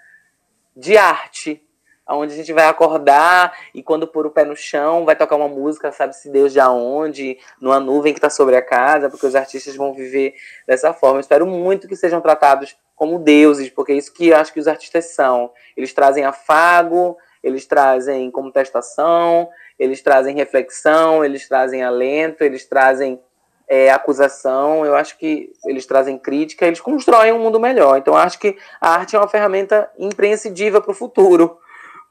de 0.74 0.96
arte, 0.98 1.62
onde 2.08 2.34
a 2.34 2.36
gente 2.36 2.52
vai 2.52 2.66
acordar 2.66 3.58
e 3.74 3.82
quando 3.82 4.08
pôr 4.08 4.26
o 4.26 4.32
pé 4.32 4.44
no 4.44 4.56
chão 4.56 5.06
vai 5.06 5.16
tocar 5.16 5.36
uma 5.36 5.48
música, 5.48 5.92
sabe-se 5.92 6.30
Deus 6.30 6.52
de 6.52 6.60
aonde, 6.60 7.38
numa 7.60 7.80
nuvem 7.80 8.14
que 8.14 8.20
está 8.20 8.30
sobre 8.30 8.56
a 8.56 8.62
casa, 8.62 9.10
porque 9.10 9.26
os 9.26 9.36
artistas 9.36 9.76
vão 9.76 9.94
viver 9.94 10.36
dessa 10.68 10.94
forma. 10.94 11.18
Eu 11.18 11.22
espero 11.22 11.46
muito 11.46 11.88
que 11.88 11.96
sejam 11.96 12.22
tratados 12.22 12.76
como 12.96 13.20
deuses, 13.20 13.70
porque 13.70 13.94
é 13.94 13.96
isso 13.96 14.14
que 14.14 14.30
eu 14.30 14.38
acho 14.38 14.54
que 14.54 14.60
os 14.60 14.68
artistas 14.68 15.06
são. 15.06 15.52
Eles 15.76 15.94
trazem 15.94 16.24
afago, 16.24 17.18
eles 17.42 17.66
trazem 17.66 18.30
contestação, 18.30 19.50
eles 19.80 20.02
trazem 20.02 20.36
reflexão, 20.36 21.26
eles 21.26 21.48
trazem 21.48 21.82
alento, 21.82 22.44
eles 22.44 22.66
trazem 22.66 23.20
é, 23.68 23.90
acusação, 23.90 24.86
eu 24.86 24.94
acho 24.96 25.18
que 25.18 25.52
eles 25.66 25.86
trazem 25.86 26.18
crítica, 26.18 26.68
eles 26.68 26.82
constroem 26.82 27.32
um 27.32 27.40
mundo 27.40 27.60
melhor. 27.60 27.98
Então, 27.98 28.16
acho 28.16 28.38
que 28.38 28.58
a 28.80 28.90
arte 28.90 29.16
é 29.16 29.20
uma 29.20 29.28
ferramenta 29.28 29.90
imprescindível 29.98 30.82
para 30.82 30.92
o 30.92 30.94
futuro, 30.94 31.58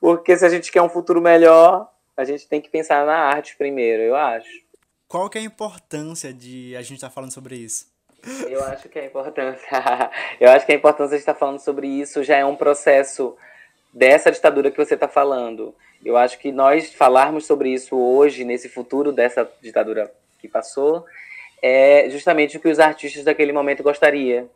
porque 0.00 0.36
se 0.36 0.44
a 0.44 0.48
gente 0.48 0.72
quer 0.72 0.82
um 0.82 0.88
futuro 0.88 1.20
melhor, 1.20 1.90
a 2.16 2.24
gente 2.24 2.48
tem 2.48 2.60
que 2.60 2.70
pensar 2.70 3.04
na 3.04 3.16
arte 3.16 3.56
primeiro, 3.56 4.02
eu 4.02 4.16
acho. 4.16 4.48
Qual 5.06 5.28
que 5.28 5.38
é 5.38 5.40
a 5.40 5.44
importância 5.44 6.32
de 6.32 6.74
a 6.76 6.82
gente 6.82 6.94
estar 6.94 7.08
tá 7.08 7.14
falando 7.14 7.32
sobre 7.32 7.56
isso? 7.56 7.86
Eu 8.48 8.62
acho 8.64 8.88
que 8.88 8.98
a 8.98 9.04
importância, 9.04 9.66
eu 10.40 10.50
acho 10.50 10.66
que 10.66 10.72
a 10.72 10.74
importância 10.74 11.16
de 11.16 11.22
estar 11.22 11.34
falando 11.34 11.58
sobre 11.58 11.86
isso 11.86 12.22
já 12.22 12.36
é 12.36 12.44
um 12.44 12.56
processo 12.56 13.36
dessa 13.92 14.30
ditadura 14.30 14.70
que 14.70 14.76
você 14.76 14.94
está 14.94 15.08
falando. 15.08 15.74
Eu 16.04 16.16
acho 16.16 16.38
que 16.38 16.52
nós 16.52 16.92
falarmos 16.94 17.46
sobre 17.46 17.70
isso 17.70 17.96
hoje, 17.96 18.44
nesse 18.44 18.68
futuro 18.68 19.12
dessa 19.12 19.50
ditadura 19.60 20.12
que 20.38 20.48
passou, 20.48 21.04
é 21.62 22.08
justamente 22.08 22.56
o 22.56 22.60
que 22.60 22.68
os 22.68 22.78
artistas 22.78 23.24
daquele 23.24 23.52
momento 23.52 23.82
gostariam. 23.82 24.48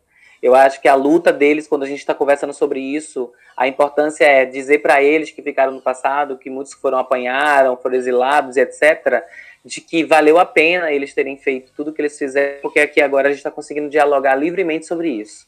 Eu 0.42 0.54
acho 0.54 0.80
que 0.80 0.88
a 0.88 0.94
luta 0.94 1.32
deles, 1.32 1.66
quando 1.66 1.84
a 1.84 1.86
gente 1.86 1.98
está 1.98 2.14
conversando 2.14 2.52
sobre 2.52 2.80
isso, 2.80 3.32
a 3.56 3.66
importância 3.66 4.24
é 4.24 4.44
dizer 4.44 4.78
para 4.78 5.02
eles 5.02 5.30
que 5.30 5.42
ficaram 5.42 5.72
no 5.72 5.80
passado, 5.80 6.36
que 6.36 6.50
muitos 6.50 6.74
foram 6.74 6.98
apanharam, 6.98 7.76
foram 7.76 7.96
exilados, 7.96 8.56
etc., 8.56 9.22
de 9.64 9.80
que 9.80 10.04
valeu 10.04 10.38
a 10.38 10.44
pena 10.44 10.92
eles 10.92 11.14
terem 11.14 11.38
feito 11.38 11.72
tudo 11.74 11.90
o 11.90 11.94
que 11.94 12.02
eles 12.02 12.18
fizeram, 12.18 12.60
porque 12.60 12.80
aqui 12.80 13.00
agora 13.00 13.28
a 13.28 13.30
gente 13.30 13.38
está 13.38 13.50
conseguindo 13.50 13.88
dialogar 13.88 14.34
livremente 14.34 14.84
sobre 14.84 15.08
isso. 15.08 15.46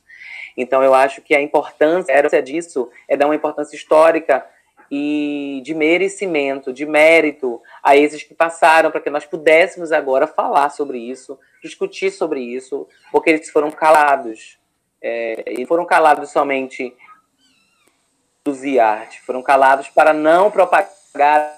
Então 0.57 0.83
eu 0.83 0.95
acho 0.95 1.21
que 1.21 1.35
a 1.35 1.43
importância 1.43 2.43
disso 2.43 2.91
é 3.07 3.17
dar 3.17 3.27
uma 3.27 3.35
importância 3.35 3.77
histórica 3.77 4.47
e 4.91 5.61
de 5.65 5.75
merecimento, 5.75 6.73
de 6.73 6.87
mérito 6.87 7.61
a 7.83 7.97
esses 7.97 8.23
que 8.23 8.35
passaram, 8.35 8.91
para 8.91 9.01
que 9.01 9.11
nós 9.11 9.27
pudéssemos 9.27 9.93
agora 9.93 10.27
falar 10.27 10.71
sobre 10.71 10.99
isso, 10.99 11.39
discutir 11.63 12.11
sobre 12.11 12.41
isso, 12.41 12.87
porque 13.11 13.31
eles 13.31 13.51
foram 13.51 13.71
calados. 13.71 14.59
É, 15.09 15.55
e 15.61 15.65
foram 15.67 15.85
calados 15.85 16.31
somente 16.31 16.93
produzir 18.43 18.81
arte, 18.81 19.21
foram 19.21 19.41
calados 19.41 19.89
para 19.89 20.13
não 20.13 20.51
propagar 20.51 21.57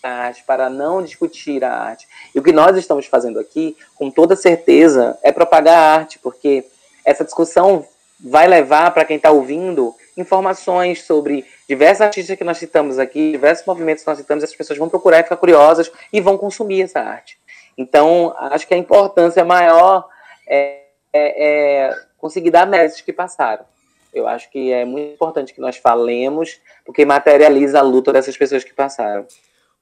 a 0.00 0.08
arte, 0.08 0.44
para 0.44 0.70
não 0.70 1.02
discutir 1.02 1.64
a 1.64 1.72
arte. 1.72 2.06
E 2.32 2.38
o 2.38 2.42
que 2.42 2.52
nós 2.52 2.76
estamos 2.76 3.06
fazendo 3.06 3.40
aqui, 3.40 3.76
com 3.96 4.12
toda 4.12 4.36
certeza, 4.36 5.18
é 5.24 5.32
propagar 5.32 5.76
a 5.76 5.94
arte, 5.96 6.20
porque 6.20 6.64
essa 7.04 7.24
discussão 7.24 7.84
vai 8.20 8.46
levar 8.46 8.92
para 8.92 9.04
quem 9.04 9.16
está 9.16 9.32
ouvindo 9.32 9.92
informações 10.16 11.02
sobre 11.02 11.44
diversos 11.68 12.02
artistas 12.02 12.38
que 12.38 12.44
nós 12.44 12.58
citamos 12.58 13.00
aqui, 13.00 13.32
diversos 13.32 13.66
movimentos 13.66 14.04
que 14.04 14.08
nós 14.08 14.18
citamos, 14.18 14.44
essas 14.44 14.56
pessoas 14.56 14.78
vão 14.78 14.88
procurar 14.88 15.18
e 15.18 15.24
ficar 15.24 15.36
curiosas 15.36 15.90
e 16.12 16.20
vão 16.20 16.38
consumir 16.38 16.82
essa 16.82 17.00
arte. 17.00 17.36
Então, 17.76 18.32
acho 18.38 18.68
que 18.68 18.74
a 18.74 18.78
importância 18.78 19.44
maior 19.44 20.08
é, 20.46 20.82
é, 21.12 21.88
é 21.88 22.13
conseguir 22.24 22.50
dar 22.50 22.66
mestres 22.66 23.04
que 23.04 23.12
passaram. 23.12 23.66
Eu 24.10 24.26
acho 24.26 24.50
que 24.50 24.72
é 24.72 24.82
muito 24.82 25.12
importante 25.12 25.52
que 25.52 25.60
nós 25.60 25.76
falemos, 25.76 26.58
porque 26.82 27.04
materializa 27.04 27.80
a 27.80 27.82
luta 27.82 28.14
dessas 28.14 28.34
pessoas 28.34 28.64
que 28.64 28.72
passaram. 28.72 29.26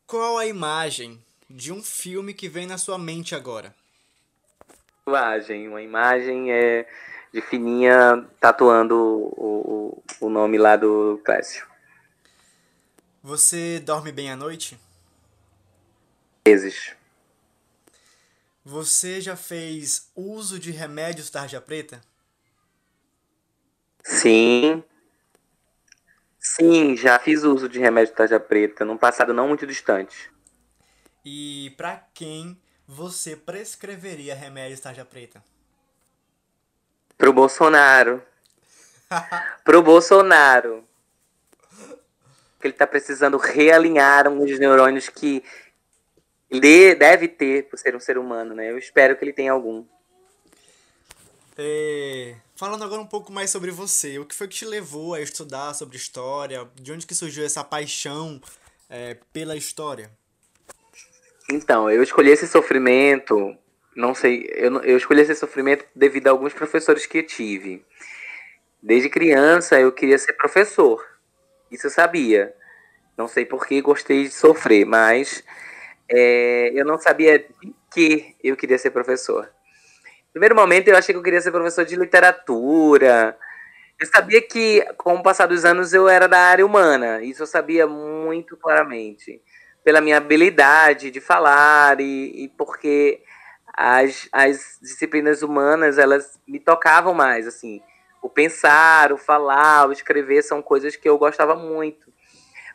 Qual 0.09 0.37
a 0.37 0.44
imagem 0.44 1.22
de 1.48 1.72
um 1.72 1.81
filme 1.81 2.35
que 2.35 2.48
vem 2.48 2.66
na 2.66 2.78
sua 2.78 2.98
mente 2.98 3.37
agora? 3.37 3.72
Imagem, 5.07 5.68
uma 5.68 5.81
imagem 5.83 6.50
é 6.50 6.85
de 7.33 7.40
fininha 7.42 8.26
tatuando 8.40 8.96
o, 8.96 10.02
o, 10.20 10.26
o 10.26 10.28
nome 10.28 10.59
lá 10.59 10.74
do 10.74 11.20
Clécio. 11.24 11.64
Você 13.22 13.78
dorme 13.78 14.11
bem 14.11 14.33
à 14.33 14.35
noite? 14.35 14.76
Vezes. 16.44 16.96
Você 18.64 19.20
já 19.20 19.37
fez 19.37 20.11
uso 20.16 20.59
de 20.59 20.72
remédios 20.72 21.31
tarja 21.31 21.61
preta? 21.61 22.00
Sim. 24.02 24.82
Sim, 26.38 26.96
já 26.96 27.18
fiz 27.18 27.44
uso 27.44 27.68
de 27.68 27.78
remédio 27.78 28.14
tarja 28.14 28.40
preta 28.40 28.84
num 28.84 28.96
passado 28.96 29.32
não 29.32 29.48
muito 29.48 29.66
distante. 29.66 30.30
E 31.24 31.72
para 31.76 32.04
quem 32.12 32.60
você 32.86 33.36
prescreveria 33.36 34.34
remédios 34.34 34.80
tarja 34.80 35.04
preta? 35.04 35.42
Pro 37.16 37.32
Bolsonaro. 37.32 38.20
Pro 39.62 39.82
Bolsonaro. 39.82 40.84
Que 42.60 42.66
ele 42.66 42.74
tá 42.74 42.86
precisando 42.86 43.36
realinhar 43.36 44.28
uns 44.28 44.58
neurônios 44.58 45.08
que 45.08 45.44
ele 46.50 46.94
deve 46.94 47.28
ter 47.28 47.68
por 47.68 47.78
ser 47.78 47.94
um 47.94 48.00
ser 48.00 48.18
humano, 48.18 48.54
né? 48.54 48.70
Eu 48.70 48.76
espero 48.76 49.16
que 49.16 49.24
ele 49.24 49.32
tenha 49.32 49.52
algum. 49.52 49.84
É, 51.56 52.34
falando 52.62 52.85
agora 52.85 53.03
um 53.03 53.07
pouco 53.07 53.33
mais 53.33 53.51
sobre 53.51 53.72
você, 53.72 54.20
o 54.20 54.25
que 54.25 54.37
foi 54.37 54.46
que 54.46 54.55
te 54.55 54.64
levou 54.64 55.14
a 55.14 55.20
estudar 55.20 55.75
sobre 55.75 55.96
história? 55.96 56.64
De 56.77 56.92
onde 56.92 57.05
que 57.05 57.12
surgiu 57.12 57.44
essa 57.44 57.64
paixão 57.64 58.40
é, 58.88 59.16
pela 59.33 59.57
história? 59.57 60.12
Então, 61.51 61.90
eu 61.90 62.05
escolhi 62.05 62.31
esse 62.31 62.46
sofrimento, 62.46 63.57
não 63.96 64.14
sei, 64.14 64.48
eu, 64.55 64.81
eu 64.85 64.96
escolhi 64.96 65.22
esse 65.22 65.35
sofrimento 65.35 65.85
devido 65.92 66.29
a 66.29 66.31
alguns 66.31 66.53
professores 66.53 67.05
que 67.05 67.18
eu 67.18 67.27
tive. 67.27 67.85
Desde 68.81 69.09
criança 69.09 69.81
eu 69.81 69.90
queria 69.90 70.16
ser 70.16 70.35
professor, 70.35 71.05
isso 71.68 71.88
eu 71.88 71.90
sabia. 71.90 72.55
Não 73.18 73.27
sei 73.27 73.44
por 73.44 73.66
que 73.66 73.83
gostei 73.83 74.22
de 74.22 74.31
sofrer, 74.31 74.87
mas 74.87 75.42
é, 76.09 76.70
eu 76.72 76.85
não 76.85 76.96
sabia 76.96 77.40
de 77.40 77.75
que 77.92 78.37
eu 78.40 78.57
queria 78.57 78.79
ser 78.79 78.90
professor. 78.92 79.51
Primeiro 80.32 80.56
momento 80.56 80.88
eu 80.88 80.96
achei 80.96 81.12
que 81.12 81.18
eu 81.18 81.22
queria 81.22 81.40
ser 81.40 81.50
professor 81.50 81.84
de 81.84 81.94
literatura. 81.94 83.36
Eu 84.00 84.06
sabia 84.06 84.40
que, 84.40 84.82
com 84.96 85.14
o 85.14 85.22
passar 85.22 85.46
dos 85.46 85.64
anos, 85.64 85.92
eu 85.92 86.08
era 86.08 86.26
da 86.26 86.38
área 86.38 86.64
humana. 86.64 87.22
Isso 87.22 87.42
eu 87.42 87.46
sabia 87.46 87.86
muito 87.86 88.56
claramente. 88.56 89.40
Pela 89.84 90.00
minha 90.00 90.16
habilidade 90.16 91.10
de 91.10 91.20
falar 91.20 92.00
e, 92.00 92.44
e 92.44 92.48
porque 92.56 93.22
as, 93.74 94.28
as 94.32 94.78
disciplinas 94.80 95.42
humanas, 95.42 95.98
elas 95.98 96.40
me 96.48 96.58
tocavam 96.58 97.12
mais, 97.12 97.46
assim. 97.46 97.82
O 98.22 98.28
pensar, 98.28 99.12
o 99.12 99.18
falar, 99.18 99.88
o 99.88 99.92
escrever 99.92 100.42
são 100.42 100.62
coisas 100.62 100.96
que 100.96 101.08
eu 101.08 101.18
gostava 101.18 101.54
muito. 101.54 102.10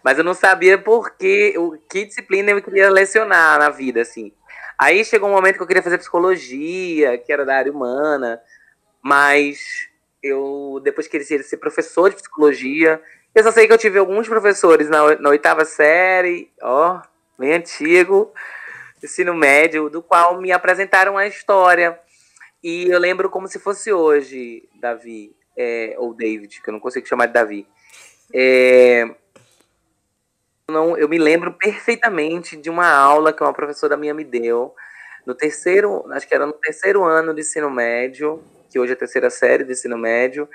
Mas 0.03 0.17
eu 0.17 0.23
não 0.23 0.33
sabia 0.33 0.77
por 0.77 1.11
que, 1.17 1.55
o, 1.57 1.77
que 1.89 2.05
disciplina 2.05 2.51
eu 2.51 2.61
queria 2.61 2.89
lecionar 2.89 3.57
na 3.57 3.69
vida, 3.69 4.01
assim. 4.01 4.31
Aí 4.77 5.03
chegou 5.03 5.27
um 5.27 5.33
momento 5.33 5.55
que 5.55 5.63
eu 5.63 5.67
queria 5.67 5.81
fazer 5.81 5.97
psicologia, 5.97 7.17
que 7.17 7.33
era 7.33 7.43
da 7.43 7.57
área 7.57 7.71
humana, 7.71 8.39
mas 9.01 9.87
eu 10.21 10.79
depois 10.83 11.07
queria 11.07 11.25
ser 11.25 11.57
professor 11.57 12.09
de 12.09 12.17
psicologia. 12.17 13.01
Eu 13.33 13.43
só 13.43 13.51
sei 13.51 13.65
que 13.65 13.73
eu 13.73 13.77
tive 13.77 13.97
alguns 13.97 14.27
professores 14.27 14.89
na, 14.89 15.15
na 15.19 15.29
oitava 15.29 15.65
série, 15.65 16.51
ó, 16.61 17.01
bem 17.39 17.53
antigo, 17.53 18.31
ensino 19.03 19.33
médio, 19.33 19.89
do 19.89 20.01
qual 20.01 20.39
me 20.39 20.51
apresentaram 20.51 21.17
a 21.17 21.25
história. 21.25 21.99
E 22.63 22.87
eu 22.89 22.99
lembro 22.99 23.29
como 23.29 23.47
se 23.47 23.59
fosse 23.59 23.91
hoje, 23.91 24.67
Davi, 24.79 25.35
é, 25.55 25.95
ou 25.97 26.13
David, 26.13 26.61
que 26.61 26.69
eu 26.69 26.73
não 26.73 26.79
consigo 26.79 27.07
chamar 27.07 27.27
de 27.27 27.33
Davi. 27.33 27.67
É, 28.33 29.09
não, 30.69 30.97
eu 30.97 31.07
me 31.07 31.17
lembro 31.17 31.53
perfeitamente 31.53 32.57
de 32.57 32.69
uma 32.69 32.89
aula 32.89 33.31
que 33.31 33.41
uma 33.41 33.53
professora 33.53 33.95
minha 33.95 34.13
me 34.13 34.25
deu 34.25 34.75
no 35.25 35.33
terceiro, 35.33 36.05
acho 36.11 36.27
que 36.27 36.35
era 36.35 36.45
no 36.45 36.51
terceiro 36.53 37.03
ano 37.03 37.33
de 37.33 37.39
ensino 37.39 37.69
médio, 37.69 38.43
que 38.69 38.77
hoje 38.77 38.91
é 38.91 38.95
a 38.95 38.97
terceira 38.97 39.29
série 39.29 39.63
de 39.63 39.71
ensino 39.71 39.97
médio, 39.97 40.47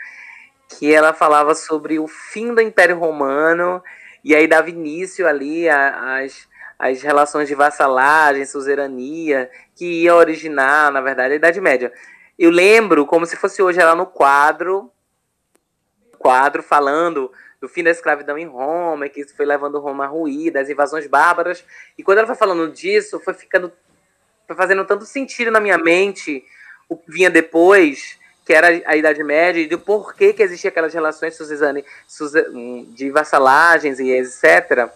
que 0.69 0.93
ela 0.93 1.15
falava 1.15 1.55
sobre 1.55 1.99
o 1.99 2.07
fim 2.07 2.55
do 2.55 2.61
Império 2.61 2.99
Romano 2.99 3.83
e 4.23 4.35
aí 4.35 4.47
dava 4.47 4.69
início 4.69 5.27
ali 5.27 5.67
às, 5.69 6.47
às 6.79 7.01
relações 7.01 7.49
de 7.49 7.55
vassalagem, 7.55 8.45
suzerania, 8.45 9.51
que 9.75 10.03
ia 10.03 10.15
originar, 10.15 10.93
na 10.93 11.01
verdade, 11.01 11.33
a 11.33 11.37
Idade 11.37 11.61
Média. 11.61 11.91
Eu 12.39 12.51
lembro 12.51 13.07
como 13.07 13.25
se 13.25 13.37
fosse 13.37 13.63
hoje 13.63 13.81
ela 13.81 13.95
no 13.95 14.05
quadro, 14.05 14.93
quadro 16.19 16.63
falando 16.63 17.33
do 17.63 17.69
fim 17.69 17.85
da 17.85 17.91
escravidão 17.91 18.37
em 18.37 18.45
Roma, 18.45 19.09
que 19.09 19.21
isso 19.21 19.37
foi 19.37 19.47
levando 19.47 19.79
Roma 19.79 20.05
a 20.05 20.09
ruir, 20.09 20.53
das 20.53 20.69
invasões 20.69 21.07
bárbaras. 21.07 21.65
E 21.97 22.03
quando 22.03 22.19
ela 22.19 22.27
foi 22.27 22.35
falando 22.35 22.71
disso, 22.73 23.21
foi 23.21 23.33
ficando 23.33 23.73
foi 24.49 24.57
fazendo 24.57 24.85
tanto 24.85 25.07
sentido 25.07 25.53
na 25.53 25.61
minha 25.61 25.79
mente 25.79 26.45
o 26.89 26.97
que 26.97 27.09
vinha 27.09 27.31
depois, 27.31 28.19
que 28.45 28.53
era 28.53 28.67
a 28.85 28.97
Idade 28.97 29.23
Média, 29.23 29.61
e 29.61 29.69
do 29.69 29.79
porquê 29.79 30.33
que 30.33 30.43
existia 30.43 30.71
aquelas 30.71 30.93
relações 30.93 31.37
Suzane, 31.37 31.85
de 32.89 33.11
vassalagens 33.11 34.01
e 34.01 34.11
etc., 34.11 34.91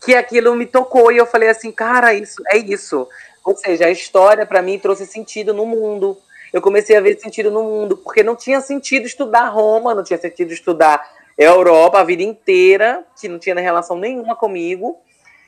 que 0.00 0.14
aquilo 0.14 0.56
me 0.56 0.64
tocou 0.64 1.12
e 1.12 1.18
eu 1.18 1.26
falei 1.26 1.50
assim, 1.50 1.70
cara, 1.70 2.14
isso 2.14 2.42
é 2.46 2.56
isso. 2.56 3.06
Ou 3.44 3.54
seja, 3.54 3.84
a 3.84 3.90
história 3.90 4.46
para 4.46 4.62
mim 4.62 4.78
trouxe 4.78 5.04
sentido 5.04 5.52
no 5.52 5.66
mundo. 5.66 6.16
Eu 6.52 6.62
comecei 6.62 6.96
a 6.96 7.00
ver 7.02 7.20
sentido 7.20 7.50
no 7.50 7.62
mundo, 7.62 7.98
porque 7.98 8.22
não 8.22 8.34
tinha 8.34 8.62
sentido 8.62 9.06
estudar 9.06 9.48
Roma, 9.48 9.94
não 9.94 10.02
tinha 10.02 10.18
sentido 10.18 10.52
estudar 10.54 11.17
Europa 11.38 12.00
a 12.00 12.04
vida 12.04 12.22
inteira, 12.22 13.04
que 13.18 13.28
não 13.28 13.38
tinha 13.38 13.54
relação 13.60 13.96
nenhuma 13.96 14.34
comigo. 14.34 14.98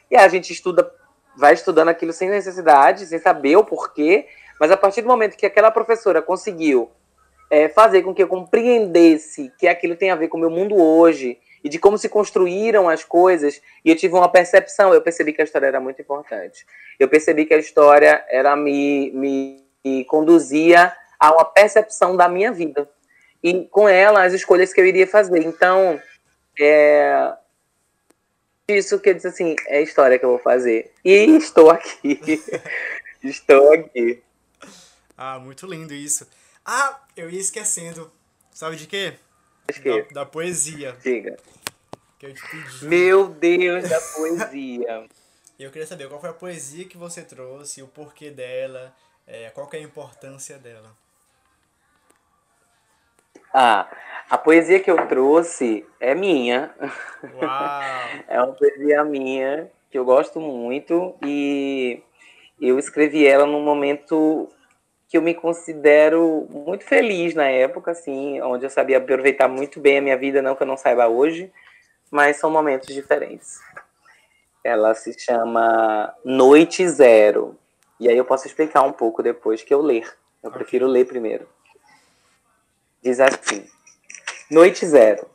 E 0.08 0.16
a 0.16 0.28
gente 0.28 0.52
estuda, 0.52 0.88
vai 1.36 1.54
estudando 1.54 1.88
aquilo 1.88 2.12
sem 2.12 2.30
necessidade, 2.30 3.06
sem 3.06 3.18
saber 3.18 3.56
o 3.56 3.64
porquê. 3.64 4.28
Mas 4.60 4.70
a 4.70 4.76
partir 4.76 5.02
do 5.02 5.08
momento 5.08 5.36
que 5.36 5.46
aquela 5.46 5.70
professora 5.70 6.22
conseguiu 6.22 6.90
é, 7.50 7.68
fazer 7.68 8.02
com 8.02 8.14
que 8.14 8.22
eu 8.22 8.28
compreendesse 8.28 9.52
que 9.58 9.66
aquilo 9.66 9.96
tem 9.96 10.10
a 10.10 10.16
ver 10.16 10.28
com 10.28 10.36
o 10.36 10.40
meu 10.40 10.50
mundo 10.50 10.76
hoje 10.76 11.38
e 11.62 11.68
de 11.68 11.78
como 11.78 11.98
se 11.98 12.08
construíram 12.08 12.88
as 12.88 13.04
coisas, 13.04 13.60
e 13.84 13.90
eu 13.90 13.96
tive 13.96 14.14
uma 14.14 14.30
percepção, 14.30 14.94
eu 14.94 15.02
percebi 15.02 15.32
que 15.32 15.42
a 15.42 15.44
história 15.44 15.66
era 15.66 15.80
muito 15.80 16.00
importante. 16.00 16.64
Eu 16.98 17.08
percebi 17.08 17.44
que 17.44 17.52
a 17.52 17.58
história 17.58 18.24
era 18.30 18.56
me, 18.56 19.10
me, 19.10 19.56
me 19.84 20.04
conduzia 20.04 20.92
a 21.18 21.32
uma 21.32 21.44
percepção 21.44 22.16
da 22.16 22.28
minha 22.28 22.50
vida 22.50 22.88
e 23.42 23.64
com 23.66 23.88
ela 23.88 24.24
as 24.24 24.32
escolhas 24.32 24.72
que 24.72 24.80
eu 24.80 24.86
iria 24.86 25.06
fazer. 25.06 25.42
Então, 25.42 26.00
é 26.58 27.34
isso 28.68 28.98
que 29.00 29.10
eu 29.10 29.14
disse 29.14 29.28
assim, 29.28 29.56
é 29.66 29.78
a 29.78 29.82
história 29.82 30.18
que 30.18 30.24
eu 30.24 30.30
vou 30.30 30.38
fazer. 30.38 30.92
E 31.04 31.24
estou 31.36 31.70
aqui. 31.70 32.20
estou 33.22 33.72
aqui. 33.72 34.22
Ah, 35.16 35.38
muito 35.38 35.66
lindo 35.66 35.92
isso. 35.92 36.26
Ah, 36.64 37.00
eu 37.16 37.30
ia 37.30 37.40
esquecendo. 37.40 38.10
Sabe 38.52 38.76
de 38.76 38.86
quê? 38.86 39.14
Da, 39.84 40.22
da 40.22 40.26
poesia. 40.26 40.96
Diga. 41.02 41.36
Que 42.18 42.26
eu 42.26 42.34
te 42.34 42.42
pedi. 42.50 42.84
Meu 42.84 43.28
Deus, 43.28 43.88
da 43.88 44.00
poesia. 44.00 45.08
eu 45.58 45.70
queria 45.70 45.86
saber 45.86 46.08
qual 46.08 46.20
foi 46.20 46.30
a 46.30 46.34
poesia 46.34 46.84
que 46.84 46.96
você 46.96 47.22
trouxe, 47.22 47.82
o 47.82 47.88
porquê 47.88 48.30
dela, 48.30 48.94
é, 49.26 49.50
qual 49.50 49.68
é 49.72 49.76
a 49.76 49.80
importância 49.80 50.58
dela. 50.58 50.94
Ah, 53.52 53.88
a 54.28 54.38
poesia 54.38 54.78
que 54.80 54.90
eu 54.90 55.08
trouxe 55.08 55.84
é 55.98 56.14
minha. 56.14 56.70
Uau. 57.22 57.82
é 58.28 58.40
uma 58.40 58.52
poesia 58.52 59.04
minha 59.04 59.70
que 59.90 59.98
eu 59.98 60.04
gosto 60.04 60.38
muito 60.40 61.16
e 61.24 62.00
eu 62.60 62.78
escrevi 62.78 63.26
ela 63.26 63.46
num 63.46 63.62
momento 63.62 64.48
que 65.08 65.18
eu 65.18 65.22
me 65.22 65.34
considero 65.34 66.46
muito 66.48 66.84
feliz 66.84 67.34
na 67.34 67.48
época, 67.48 67.90
assim, 67.90 68.40
onde 68.42 68.64
eu 68.64 68.70
sabia 68.70 68.98
aproveitar 68.98 69.48
muito 69.48 69.80
bem 69.80 69.98
a 69.98 70.02
minha 70.02 70.16
vida, 70.16 70.40
não 70.40 70.54
que 70.54 70.62
eu 70.62 70.66
não 70.66 70.76
saiba 70.76 71.08
hoje, 71.08 71.50
mas 72.08 72.36
são 72.36 72.48
momentos 72.48 72.94
diferentes. 72.94 73.58
Ela 74.62 74.94
se 74.94 75.18
chama 75.18 76.14
Noite 76.24 76.88
Zero. 76.88 77.58
E 77.98 78.08
aí 78.08 78.16
eu 78.16 78.24
posso 78.24 78.46
explicar 78.46 78.82
um 78.82 78.92
pouco 78.92 79.22
depois 79.22 79.62
que 79.64 79.74
eu 79.74 79.80
ler. 79.80 80.08
Eu 80.42 80.52
prefiro 80.52 80.86
ler 80.86 81.06
primeiro. 81.06 81.48
Diz 83.02 83.18
assim: 83.18 83.66
Noite 84.50 84.84
Zero. 84.84 85.30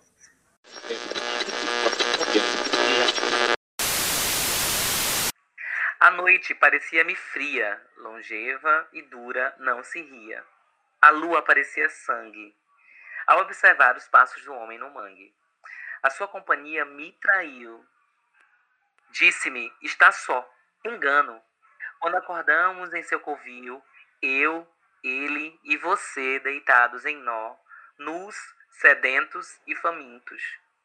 A 6.00 6.12
noite 6.12 6.54
parecia-me 6.54 7.16
fria, 7.16 7.82
longeva 7.98 8.88
e 8.94 9.02
dura, 9.02 9.56
não 9.58 9.84
se 9.84 10.00
ria. 10.00 10.44
A 11.02 11.10
lua 11.10 11.42
parecia 11.42 11.90
sangue. 11.90 12.56
Ao 13.26 13.40
observar 13.40 13.98
os 13.98 14.08
passos 14.10 14.44
do 14.44 14.54
homem 14.54 14.78
no 14.78 14.92
mangue, 14.92 15.34
a 16.04 16.12
sua 16.12 16.28
companhia 16.28 16.86
me 16.86 17.14
traiu. 17.14 17.84
Disse-me: 19.10 19.74
está 19.82 20.12
só. 20.12 20.48
Engano. 20.86 21.42
Quando 22.00 22.18
acordamos 22.18 22.94
em 22.94 23.02
seu 23.02 23.20
covil, 23.20 23.84
eu, 24.22 24.68
ele 25.06 25.60
e 25.64 25.78
você 25.78 26.40
deitados 26.40 27.06
em 27.06 27.16
nó, 27.18 27.56
nus, 27.98 28.36
sedentos 28.72 29.60
e 29.68 29.76
famintos, 29.76 30.42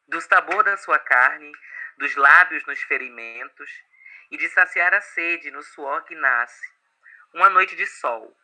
do 0.07 0.21
sabor 0.21 0.63
da 0.63 0.77
sua 0.77 0.99
carne, 0.99 1.51
dos 1.97 2.15
lábios 2.15 2.63
nos 2.65 2.81
ferimentos, 2.83 3.69
e 4.29 4.37
de 4.37 4.47
saciar 4.49 4.93
a 4.93 5.01
sede 5.01 5.51
no 5.51 5.61
suor 5.61 6.03
que 6.05 6.15
nasce, 6.15 6.65
uma 7.33 7.49
noite 7.49 7.75
de 7.75 7.85
sol. 7.85 8.35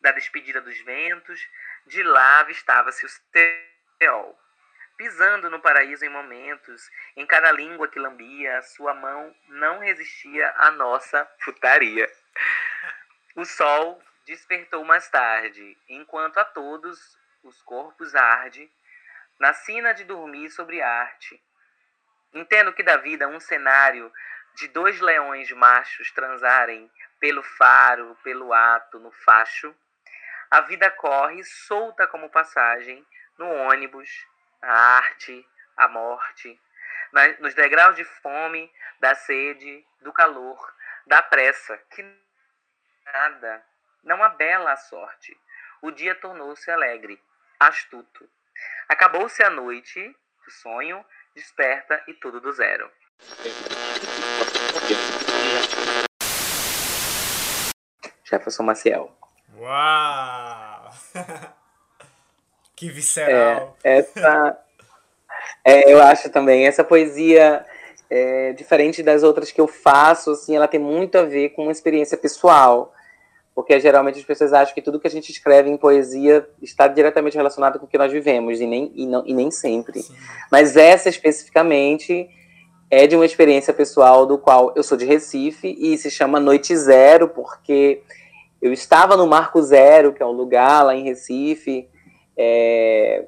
Da 0.00 0.12
despedida 0.12 0.60
dos 0.60 0.78
ventos, 0.82 1.40
de 1.86 2.02
lá 2.02 2.40
avistava-se 2.40 3.04
o 3.04 3.08
céu. 3.08 4.38
Pisando 4.96 5.50
no 5.50 5.60
paraíso 5.60 6.04
em 6.04 6.08
momentos, 6.08 6.88
em 7.16 7.26
cada 7.26 7.50
língua 7.50 7.88
que 7.88 7.98
lambia, 7.98 8.62
sua 8.62 8.94
mão 8.94 9.34
não 9.48 9.80
resistia 9.80 10.54
à 10.56 10.70
nossa 10.70 11.24
putaria. 11.44 12.10
O 13.36 13.44
sol 13.44 14.00
despertou 14.24 14.84
mais 14.84 15.08
tarde, 15.08 15.76
enquanto 15.88 16.38
a 16.38 16.44
todos 16.44 17.18
os 17.42 17.60
corpos 17.62 18.14
arde, 18.14 18.70
na 19.38 19.52
sina 19.52 19.92
de 19.92 20.04
dormir 20.04 20.50
sobre 20.50 20.80
arte. 20.80 21.42
Entendo 22.32 22.72
que 22.72 22.82
da 22.82 22.96
vida 22.96 23.28
um 23.28 23.38
cenário 23.38 24.12
de 24.54 24.68
dois 24.68 25.00
leões 25.00 25.50
machos 25.52 26.10
transarem 26.12 26.90
pelo 27.20 27.42
faro, 27.42 28.16
pelo 28.22 28.52
ato, 28.52 28.98
no 28.98 29.10
facho. 29.10 29.74
A 30.50 30.60
vida 30.60 30.90
corre 30.90 31.42
solta 31.44 32.06
como 32.06 32.30
passagem 32.30 33.06
no 33.38 33.46
ônibus, 33.46 34.26
a 34.62 34.96
arte, 34.96 35.46
a 35.76 35.88
morte, 35.88 36.60
nos 37.40 37.54
degraus 37.54 37.96
de 37.96 38.04
fome, 38.04 38.72
da 39.00 39.14
sede, 39.14 39.84
do 40.00 40.12
calor, 40.12 40.74
da 41.06 41.22
pressa, 41.22 41.76
que 41.90 42.02
nada, 43.04 43.64
não 44.04 44.22
há 44.22 44.28
bela 44.28 44.72
a 44.72 44.76
sorte. 44.76 45.36
O 45.82 45.90
dia 45.90 46.14
tornou-se 46.14 46.70
alegre, 46.70 47.20
astuto. 47.58 48.28
Acabou-se 48.88 49.42
a 49.42 49.50
noite, 49.50 50.14
o 50.46 50.50
sonho, 50.50 51.04
desperta 51.34 52.02
e 52.06 52.14
tudo 52.14 52.40
do 52.40 52.52
zero. 52.52 52.90
Jefferson 58.24 58.62
Maciel. 58.62 59.16
Uau! 59.56 60.90
que 62.76 62.90
visceral! 62.90 63.76
É, 63.82 63.98
essa, 63.98 64.64
é, 65.64 65.92
eu 65.92 66.02
acho 66.02 66.30
também, 66.30 66.66
essa 66.66 66.84
poesia, 66.84 67.64
é, 68.10 68.52
diferente 68.52 69.02
das 69.02 69.22
outras 69.22 69.50
que 69.50 69.60
eu 69.60 69.66
faço, 69.66 70.32
assim, 70.32 70.56
ela 70.56 70.68
tem 70.68 70.80
muito 70.80 71.16
a 71.16 71.22
ver 71.22 71.50
com 71.50 71.62
uma 71.62 71.72
experiência 71.72 72.16
pessoal. 72.16 72.93
Porque 73.54 73.78
geralmente 73.78 74.18
as 74.18 74.24
pessoas 74.24 74.52
acham 74.52 74.74
que 74.74 74.82
tudo 74.82 74.98
que 74.98 75.06
a 75.06 75.10
gente 75.10 75.30
escreve 75.30 75.70
em 75.70 75.76
poesia 75.76 76.46
está 76.60 76.88
diretamente 76.88 77.36
relacionado 77.36 77.78
com 77.78 77.86
o 77.86 77.88
que 77.88 77.96
nós 77.96 78.10
vivemos, 78.10 78.60
e 78.60 78.66
nem, 78.66 78.90
e 78.94 79.06
não, 79.06 79.22
e 79.24 79.32
nem 79.32 79.50
sempre. 79.50 80.02
Sim. 80.02 80.14
Mas 80.50 80.76
essa 80.76 81.08
especificamente 81.08 82.28
é 82.90 83.06
de 83.06 83.16
uma 83.16 83.24
experiência 83.24 83.72
pessoal 83.72 84.26
do 84.26 84.38
qual 84.38 84.72
eu 84.76 84.82
sou 84.82 84.98
de 84.98 85.04
Recife 85.04 85.76
e 85.78 85.96
se 85.96 86.10
chama 86.10 86.40
Noite 86.40 86.76
Zero, 86.76 87.28
porque 87.28 88.02
eu 88.60 88.72
estava 88.72 89.16
no 89.16 89.26
Marco 89.26 89.62
Zero, 89.62 90.12
que 90.12 90.22
é 90.22 90.26
um 90.26 90.32
lugar 90.32 90.84
lá 90.84 90.94
em 90.94 91.04
Recife, 91.04 91.88
é, 92.36 93.24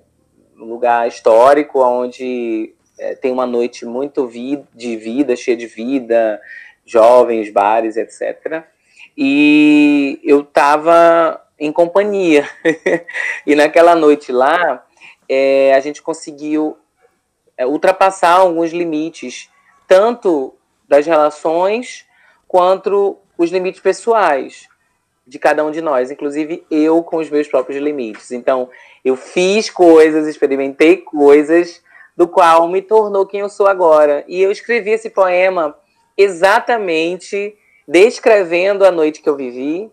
um 0.59 0.65
lugar 0.65 1.07
histórico, 1.07 1.83
onde 1.83 2.75
é, 2.99 3.15
tem 3.15 3.31
uma 3.31 3.47
noite 3.47 3.85
muito 3.85 4.27
vi 4.27 4.65
de 4.75 4.97
vida, 4.97 5.37
cheia 5.37 5.57
de 5.57 5.67
vida, 5.67 6.41
jovens, 6.85 7.51
bares, 7.53 7.97
etc. 7.97 8.65
E 9.17 10.21
eu 10.23 10.41
estava 10.41 11.43
em 11.59 11.73
companhia. 11.73 12.49
e 13.47 13.55
naquela 13.55 13.95
noite 13.95 14.31
lá, 14.31 14.85
é, 15.29 15.75
a 15.75 15.81
gente 15.81 16.03
conseguiu 16.03 16.77
é, 17.57 17.67
ultrapassar 17.67 18.33
alguns 18.33 18.73
limites, 18.73 19.51
tanto 19.89 20.55
das 20.89 21.07
relações 21.07 22.05
quanto 22.47 23.19
os 23.39 23.51
limites 23.51 23.81
pessoais 23.81 24.69
de 25.27 25.39
cada 25.39 25.65
um 25.65 25.71
de 25.73 25.81
nós, 25.81 26.11
inclusive 26.11 26.65
eu 26.71 27.03
com 27.03 27.17
os 27.17 27.29
meus 27.29 27.49
próprios 27.49 27.83
limites. 27.83 28.31
Então, 28.31 28.71
eu 29.05 29.17
fiz 29.17 29.69
coisas, 29.69 30.27
experimentei 30.27 30.99
coisas, 30.99 31.83
do 32.17 32.29
qual 32.29 32.69
me 32.69 32.81
tornou 32.81 33.27
quem 33.27 33.41
eu 33.41 33.49
sou 33.49 33.67
agora. 33.67 34.25
E 34.29 34.41
eu 34.41 34.51
escrevi 34.51 34.91
esse 34.91 35.11
poema 35.11 35.77
exatamente 36.17 37.57
descrevendo 37.87 38.85
a 38.85 38.91
noite 38.91 39.23
que 39.23 39.29
eu 39.29 39.37
vivi 39.37 39.91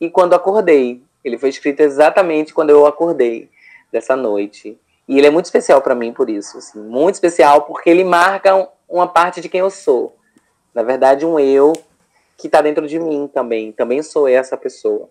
e 0.00 0.08
quando 0.10 0.34
acordei. 0.34 1.02
Ele 1.24 1.38
foi 1.38 1.48
escrito 1.48 1.80
exatamente 1.80 2.52
quando 2.52 2.70
eu 2.70 2.86
acordei 2.86 3.50
dessa 3.92 4.16
noite. 4.16 4.78
E 5.06 5.18
ele 5.18 5.26
é 5.26 5.30
muito 5.30 5.46
especial 5.46 5.82
para 5.82 5.94
mim 5.94 6.12
por 6.12 6.30
isso, 6.30 6.58
assim, 6.58 6.78
muito 6.80 7.14
especial 7.14 7.62
porque 7.62 7.90
ele 7.90 8.04
marca 8.04 8.68
uma 8.88 9.06
parte 9.06 9.40
de 9.40 9.48
quem 9.48 9.60
eu 9.60 9.70
sou. 9.70 10.16
Na 10.74 10.82
verdade, 10.82 11.24
um 11.24 11.38
eu 11.38 11.72
que 12.36 12.48
está 12.48 12.60
dentro 12.60 12.86
de 12.86 12.98
mim 12.98 13.28
também. 13.32 13.72
Também 13.72 14.02
sou 14.02 14.26
essa 14.26 14.56
pessoa. 14.56 15.08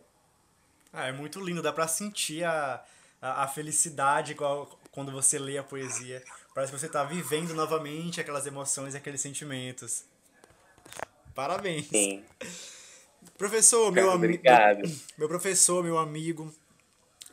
Ah, 0.91 1.07
é 1.07 1.11
muito 1.11 1.39
lindo, 1.39 1.61
dá 1.61 1.71
para 1.71 1.87
sentir 1.87 2.43
a, 2.43 2.83
a, 3.21 3.43
a 3.43 3.47
felicidade 3.47 4.35
quando 4.91 5.11
você 5.11 5.39
lê 5.39 5.57
a 5.57 5.63
poesia. 5.63 6.21
Parece 6.53 6.71
que 6.71 6.79
você 6.79 6.85
está 6.85 7.03
vivendo 7.03 7.53
novamente 7.53 8.21
aquelas 8.21 8.45
emoções, 8.45 8.93
aqueles 8.93 9.21
sentimentos. 9.21 10.05
Parabéns. 11.33 11.87
Sim. 11.87 12.23
Professor, 13.37 13.91
meu 13.91 14.11
amigo. 14.11 14.33
Obrigado. 14.33 14.81
Meu 15.17 15.27
professor, 15.27 15.83
meu 15.83 15.97
amigo, 15.97 16.53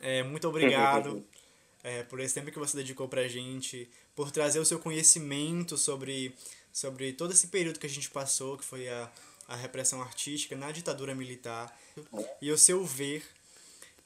é, 0.01 0.23
muito 0.23 0.47
obrigado 0.47 1.23
é, 1.83 2.03
por 2.03 2.19
esse 2.19 2.33
tempo 2.33 2.51
que 2.51 2.59
você 2.59 2.77
dedicou 2.77 3.07
pra 3.07 3.27
gente, 3.27 3.89
por 4.15 4.31
trazer 4.31 4.59
o 4.59 4.65
seu 4.65 4.79
conhecimento 4.79 5.77
sobre, 5.77 6.35
sobre 6.71 7.13
todo 7.13 7.33
esse 7.33 7.47
período 7.47 7.79
que 7.79 7.85
a 7.85 7.89
gente 7.89 8.09
passou, 8.09 8.57
que 8.57 8.63
foi 8.63 8.87
a, 8.87 9.11
a 9.47 9.55
repressão 9.55 10.01
artística 10.01 10.55
na 10.55 10.71
ditadura 10.71 11.13
militar, 11.13 11.75
e 12.41 12.51
o 12.51 12.57
seu 12.57 12.83
ver 12.85 13.23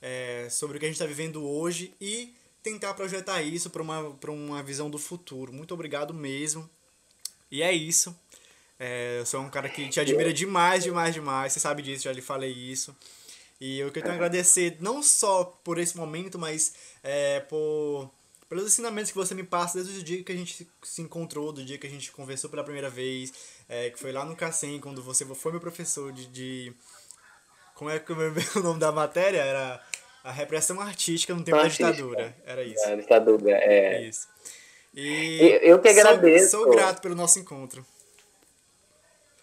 é, 0.01 0.47
sobre 0.49 0.77
o 0.77 0.79
que 0.79 0.86
a 0.86 0.89
gente 0.89 0.95
está 0.95 1.05
vivendo 1.05 1.45
hoje 1.45 1.93
e 1.99 2.34
tentar 2.62 2.93
projetar 2.93 3.41
isso 3.41 3.69
para 3.69 3.81
uma, 3.81 3.99
uma 4.27 4.63
visão 4.63 4.89
do 4.89 4.97
futuro. 4.97 5.53
Muito 5.53 5.73
obrigado 5.73 6.13
mesmo. 6.13 6.69
E 7.51 7.62
é 7.62 7.71
isso. 7.71 8.15
É, 8.79 9.19
eu 9.19 9.25
sou 9.25 9.41
um 9.41 9.49
cara 9.49 9.69
que 9.69 9.88
te 9.88 9.99
admira 9.99 10.33
demais, 10.33 10.83
demais, 10.83 11.13
demais. 11.13 11.53
Você 11.53 11.59
sabe 11.59 11.81
disso, 11.81 12.03
já 12.03 12.11
lhe 12.11 12.21
falei 12.21 12.51
isso. 12.51 12.95
E 13.59 13.79
eu 13.79 13.91
quero 13.91 14.11
agradecer 14.11 14.77
não 14.81 15.01
só 15.01 15.45
por 15.63 15.79
esse 15.79 15.95
momento, 15.95 16.38
mas 16.38 16.73
é, 17.01 17.39
por, 17.39 18.11
pelos 18.49 18.65
ensinamentos 18.65 19.11
que 19.11 19.17
você 19.17 19.33
me 19.33 19.43
passa 19.43 19.81
desde 19.81 19.99
o 19.99 20.03
dia 20.03 20.23
que 20.23 20.31
a 20.31 20.35
gente 20.35 20.67
se 20.83 21.01
encontrou, 21.01 21.53
do 21.53 21.63
dia 21.63 21.77
que 21.77 21.88
a 21.88 21.89
gente 21.89 22.11
conversou 22.11 22.49
pela 22.49 22.63
primeira 22.63 22.89
vez, 22.89 23.33
é, 23.69 23.89
que 23.89 23.97
foi 23.97 24.11
lá 24.11 24.25
no 24.25 24.35
Cacém, 24.35 24.79
quando 24.79 25.01
você 25.01 25.25
foi 25.25 25.51
meu 25.51 25.61
professor 25.61 26.11
de. 26.11 26.27
de 26.27 26.73
como 27.75 27.89
é 27.89 27.99
que 27.99 28.11
o 28.11 28.15
nome 28.61 28.79
da 28.79 28.91
matéria? 28.91 29.39
Era 29.39 29.81
a 30.23 30.31
repressão 30.31 30.79
artística 30.81 31.33
no 31.33 31.43
tempo 31.43 31.57
da 31.57 31.67
ditadura. 31.67 32.35
Era 32.45 32.63
isso. 32.63 32.83
É, 32.85 32.95
ditadura, 32.97 33.51
é. 33.51 34.03
Isso. 34.03 34.27
E 34.93 35.39
eu, 35.41 35.71
eu 35.71 35.79
que 35.79 35.89
agradeço. 35.89 36.51
Sou, 36.51 36.63
sou 36.63 36.71
grato 36.73 37.01
pelo 37.01 37.15
nosso 37.15 37.39
encontro. 37.39 37.85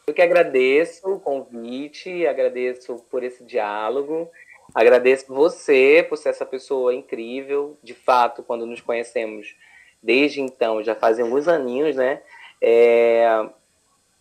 Eu 0.06 0.14
que 0.14 0.22
agradeço 0.22 1.08
o 1.08 1.20
convite, 1.20 2.26
agradeço 2.26 2.96
por 3.10 3.22
esse 3.22 3.44
diálogo, 3.44 4.30
agradeço 4.74 5.26
você 5.28 6.04
por 6.08 6.16
ser 6.16 6.30
essa 6.30 6.44
pessoa 6.44 6.94
incrível. 6.94 7.78
De 7.82 7.94
fato, 7.94 8.42
quando 8.42 8.66
nos 8.66 8.80
conhecemos 8.80 9.54
desde 10.02 10.40
então, 10.40 10.82
já 10.82 10.94
fazem 10.94 11.24
alguns 11.24 11.46
aninhos, 11.46 11.94
né? 11.94 12.20
É, 12.60 13.46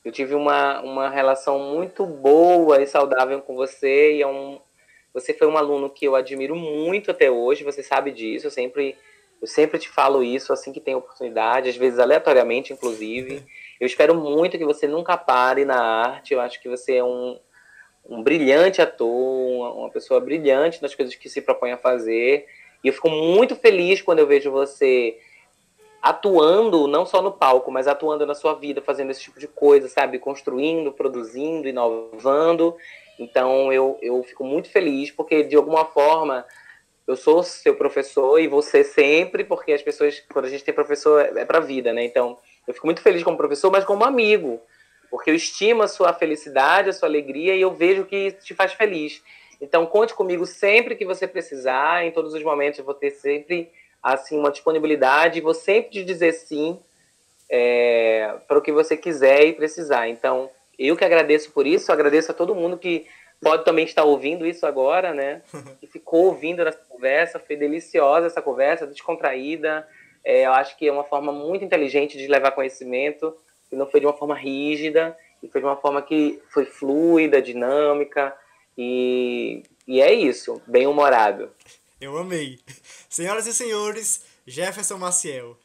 eu 0.06 0.12
tive 0.12 0.36
uma, 0.36 0.82
uma 0.82 1.10
relação 1.10 1.60
muito 1.60 2.06
boa 2.06 2.82
e 2.82 2.88
saudável 2.88 3.42
com 3.42 3.56
você 3.56 4.16
e 4.16 4.22
é 4.22 4.28
um, 4.28 4.60
você 5.14 5.34
foi 5.34 5.48
um 5.48 5.58
aluno 5.58 5.90
que 5.90 6.06
eu 6.06 6.16
admiro 6.16 6.56
muito 6.56 7.12
até 7.12 7.30
hoje, 7.30 7.64
você 7.64 7.84
sabe 7.84 8.12
disso, 8.12 8.48
eu 8.48 8.52
sempre, 8.52 8.96
eu 9.42 9.48
sempre 9.48 9.78
te 9.78 9.90
falo 9.90 10.24
isso 10.24 10.54
assim 10.54 10.72
que 10.72 10.80
tem 10.80 10.96
oportunidade, 10.96 11.70
às 11.70 11.76
vezes 11.76 12.00
aleatoriamente, 12.00 12.74
inclusive. 12.74 13.44
Eu 13.82 13.88
espero 13.88 14.14
muito 14.14 14.60
que 14.60 14.64
você 14.64 14.88
nunca 14.88 15.18
pare 15.18 15.66
na 15.66 15.82
arte. 15.82 16.36
Eu 16.36 16.40
acho 16.40 16.62
que 16.62 16.70
você 16.70 16.98
é 16.98 17.04
um, 17.04 17.40
um 18.08 18.22
brilhante 18.22 18.80
ator, 18.80 19.76
uma, 19.76 19.90
pessoa 19.90 20.20
brilhante 20.20 20.80
nas 20.84 20.94
coisas 20.94 21.16
que 21.16 21.28
se 21.28 21.42
propõe 21.42 21.72
a 21.72 21.78
fazer. 21.78 22.46
E 22.84 22.90
eu 22.90 22.94
fico 22.94 23.10
muito 23.10 23.56
feliz 23.56 24.00
quando 24.00 24.20
eu 24.20 24.28
vejo 24.28 24.52
você 24.52 25.18
atuando, 26.00 26.88
não 26.88 27.08
só 27.08 27.24
no 27.24 27.32
palco, 27.32 27.72
mas 27.72 27.88
atuando 27.88 28.24
na 28.24 28.36
sua 28.36 28.54
vida, 28.54 28.84
fazendo 28.84 29.10
esse 29.10 29.22
tipo 29.22 29.40
de 29.40 29.48
coisa, 29.48 29.90
sabe? 29.90 30.20
Construindo, 30.20 30.92
produzindo, 30.92 31.68
inovando. 31.68 32.78
Então 33.18 33.74
eu, 33.74 33.98
eu 34.00 34.22
fico 34.22 34.44
muito 34.44 34.70
feliz, 34.70 35.10
porque 35.10 35.42
de 35.42 35.56
alguma 35.56 35.86
forma 35.86 36.46
eu 37.08 37.16
sou 37.16 37.42
seu 37.42 37.76
professor 37.76 38.40
e 38.40 38.48
você 38.48 38.84
sempre, 38.84 39.44
porque 39.44 39.74
as 39.74 39.82
pessoas, 39.82 40.24
quando 40.32 40.46
a 40.46 40.50
gente 40.50 40.64
tem 40.64 40.72
professor, 40.72 41.20
é, 41.20 41.42
é 41.42 41.46
pra 41.46 41.60
vida, 41.60 41.92
né? 41.92 42.06
Então 42.06 42.38
eu 42.68 42.74
fico 42.74 42.86
muito 42.86 43.02
feliz 43.02 43.24
como 43.24 43.38
professor, 43.38 43.72
mas 43.72 43.84
como 43.84 44.04
amigo, 44.04 44.62
porque 45.10 45.30
eu 45.30 45.36
estimo 45.36 45.84
a 45.84 45.88
sua 45.88 46.14
felicidade, 46.14 46.90
a 46.90 46.94
sua 46.94 47.08
alegria 47.08 47.56
e 47.56 47.62
eu 47.62 47.74
vejo 47.74 48.06
que 48.06 48.32
te 48.32 48.54
faz 48.54 48.74
feliz. 48.74 49.22
Então, 49.60 49.86
conte 49.86 50.14
comigo 50.14 50.46
sempre 50.46 50.96
que 50.96 51.06
você 51.06 51.28
precisar, 51.28 52.06
em 52.06 52.12
todos 52.12 52.34
os 52.34 52.44
momentos 52.44 52.80
eu 52.80 52.86
vou 52.86 52.94
ter 52.94 53.12
sempre 53.12 53.70
assim 54.02 54.40
uma 54.40 54.50
disponibilidade 54.50 55.42
vou 55.42 55.54
sempre 55.54 55.92
te 55.92 56.04
dizer 56.04 56.34
sim 56.34 56.80
é, 57.52 58.38
para 58.48 58.58
o 58.58 58.62
que 58.62 58.72
você 58.72 58.96
quiser 58.96 59.46
e 59.46 59.54
precisar. 59.54 60.08
Então, 60.08 60.50
eu 60.80 60.96
que 60.96 61.04
agradeço 61.04 61.52
por 61.52 61.68
isso, 61.68 61.92
agradeço 61.92 62.32
a 62.32 62.34
todo 62.34 62.56
mundo 62.56 62.78
que 62.78 63.06
pode 63.42 63.66
também 63.66 63.84
estar 63.84 64.04
ouvindo 64.04 64.46
isso 64.46 64.66
agora, 64.66 65.14
né? 65.14 65.42
Que 65.80 65.86
ficou 65.92 66.28
ouvindo 66.28 66.62
essa 66.62 66.80
conversa, 66.88 67.40
foi 67.40 67.58
deliciosa 67.58 68.28
essa 68.28 68.42
conversa, 68.42 68.88
descontraída. 68.88 69.86
É, 70.24 70.46
eu 70.46 70.54
acho 70.54 70.78
que 70.78 70.88
é 70.88 70.92
uma 70.92 71.04
forma 71.04 71.32
muito 71.32 71.66
inteligente 71.66 72.18
de 72.18 72.28
levar 72.28 72.52
conhecimento, 72.52 73.36
que 73.70 73.76
não 73.76 73.88
foi 73.90 74.00
de 74.00 74.06
uma 74.06 74.14
forma 74.14 74.36
rígida, 74.36 75.18
e 75.42 75.48
foi 75.48 75.62
de 75.62 75.68
uma 75.68 75.78
forma 75.78 76.02
que 76.02 76.42
foi 76.50 76.66
fluida, 76.66 77.42
dinâmica, 77.42 78.36
e, 78.78 79.64
e 79.88 80.02
é 80.02 80.14
isso, 80.14 80.62
bem 80.68 80.88
humorado. 80.88 81.50
Eu 82.00 82.18
amei. 82.18 82.60
Senhoras 83.10 83.48
e 83.48 83.54
senhores, 83.54 84.26
Jefferson 84.46 84.98
Maciel. 84.98 85.58